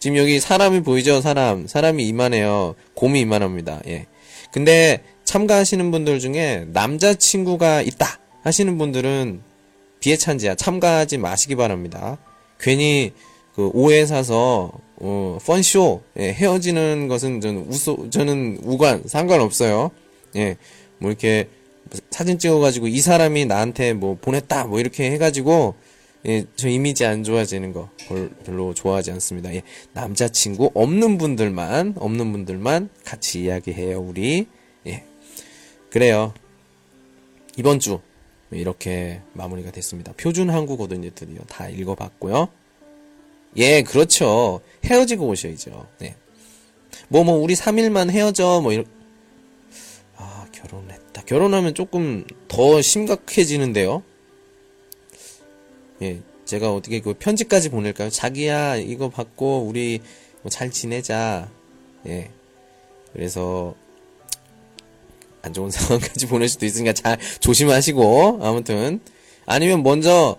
[0.00, 1.20] 지금 여기 사람이 보이죠?
[1.20, 2.74] 사람 사람이 이만해요.
[2.94, 3.82] 곰이 이만합니다.
[3.86, 4.06] 예.
[4.50, 9.42] 근데 참가하시는 분들 중에 남자친구가 있다 하시는 분들은
[10.00, 12.16] 비애찬지야 참가하지 마시기 바랍니다.
[12.58, 13.12] 괜히
[13.54, 19.90] 그 오해 사서 어, 펀쇼 예, 헤어지는 것은 저는 우소 저는 우관 상관없어요.
[20.36, 20.56] 예,
[20.96, 21.46] 뭐 이렇게
[22.10, 25.74] 사진 찍어가지고 이 사람이 나한테 뭐 보냈다 뭐 이렇게 해가지고
[26.26, 29.54] 예, 저 이미지 안 좋아지는 거 별- 별로 좋아하지 않습니다.
[29.54, 29.62] 예,
[29.94, 34.46] 남자친구 없는 분들만 없는 분들만 같이 이야기해요 우리.
[34.86, 35.04] 예,
[35.90, 36.34] 그래요.
[37.56, 38.00] 이번 주
[38.50, 40.12] 이렇게 마무리가 됐습니다.
[40.16, 42.48] 표준 한국어도 이제 드디어 다 읽어봤고요.
[43.56, 44.60] 예, 그렇죠.
[44.84, 45.86] 헤어지고 오셔야죠.
[45.98, 46.14] 네.
[47.08, 48.84] 뭐, 뭐, 우리 3일만 헤어져, 뭐, 이런.
[50.16, 51.22] 아, 결혼했다.
[51.22, 54.02] 결혼하면 조금 더 심각해지는데요.
[56.02, 58.10] 예, 제가 어떻게 그 편지까지 보낼까요?
[58.10, 60.00] 자기야, 이거 받고, 우리
[60.42, 61.48] 뭐 잘 지내자.
[62.06, 62.30] 예.
[63.12, 63.74] 그래서,
[65.42, 69.00] 안 좋은 상황까지 보낼 수도 있으니까 잘 조심하시고, 아무튼.
[69.46, 70.38] 아니면 먼저,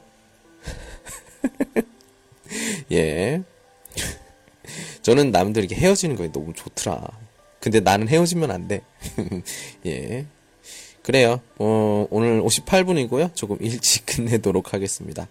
[2.91, 3.41] 예.
[5.01, 7.07] 저는 남들 이렇게 헤어지는 거 너무 좋더라.
[7.59, 8.81] 근데 나는 헤어지면 안 돼.
[9.85, 10.25] 예.
[11.03, 11.41] 그래요.
[11.57, 13.35] 어, 오늘 58분이고요.
[13.35, 15.27] 조금 일찍 끝내도록 하겠습니다.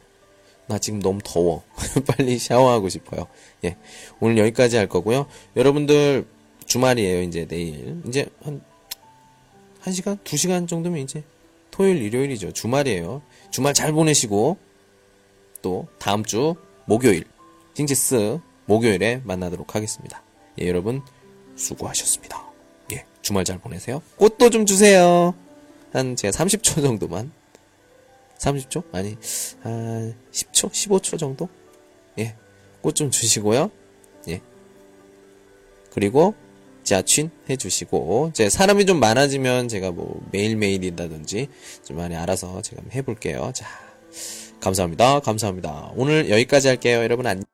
[0.71, 1.65] 나 지금 너무 더워.
[2.07, 3.27] 빨리 샤워하고 싶어요.
[3.65, 3.77] 예.
[4.21, 5.27] 오늘 여기까지 할 거고요.
[5.57, 6.25] 여러분들
[6.65, 7.23] 주말이에요.
[7.23, 8.01] 이제 내일.
[8.07, 8.63] 이제 한
[9.83, 10.23] 1시간?
[10.23, 11.25] 2시간 정도면 이제
[11.73, 12.53] 토요일, 일요일이죠.
[12.53, 13.21] 주말이에요.
[13.51, 14.59] 주말 잘 보내시고
[15.61, 16.55] 또 다음 주
[16.85, 17.25] 목요일
[17.75, 20.23] 징지스 목요일에 만나도록 하겠습니다.
[20.61, 21.03] 예, 여러분
[21.57, 22.45] 수고하셨습니다.
[22.93, 24.03] 예, 주말 잘 보내세요.
[24.19, 25.35] 꽃도 좀 주세요.
[25.93, 27.33] 한 제가 30초 정도만
[28.41, 28.85] 30초?
[28.93, 29.17] 아니
[29.63, 30.71] 한 10초?
[30.71, 31.49] 15초 정도?
[32.19, 32.35] 예,
[32.83, 33.71] 꽃 좀 주시고요.
[34.29, 34.41] 예,
[35.93, 36.35] 그리고
[36.83, 41.49] 자취 해주시고 제 사람이 좀 많아지면 제가 뭐 매일매일이라든지
[41.85, 43.53] 좀 많이 알아서 제가 해볼게요.
[43.55, 43.67] 자.
[44.61, 45.21] 감사합니다.
[45.21, 45.93] 감사합니다.
[45.97, 46.99] 오늘 여기까지 할게요.
[47.03, 47.45] 여러분 안녕.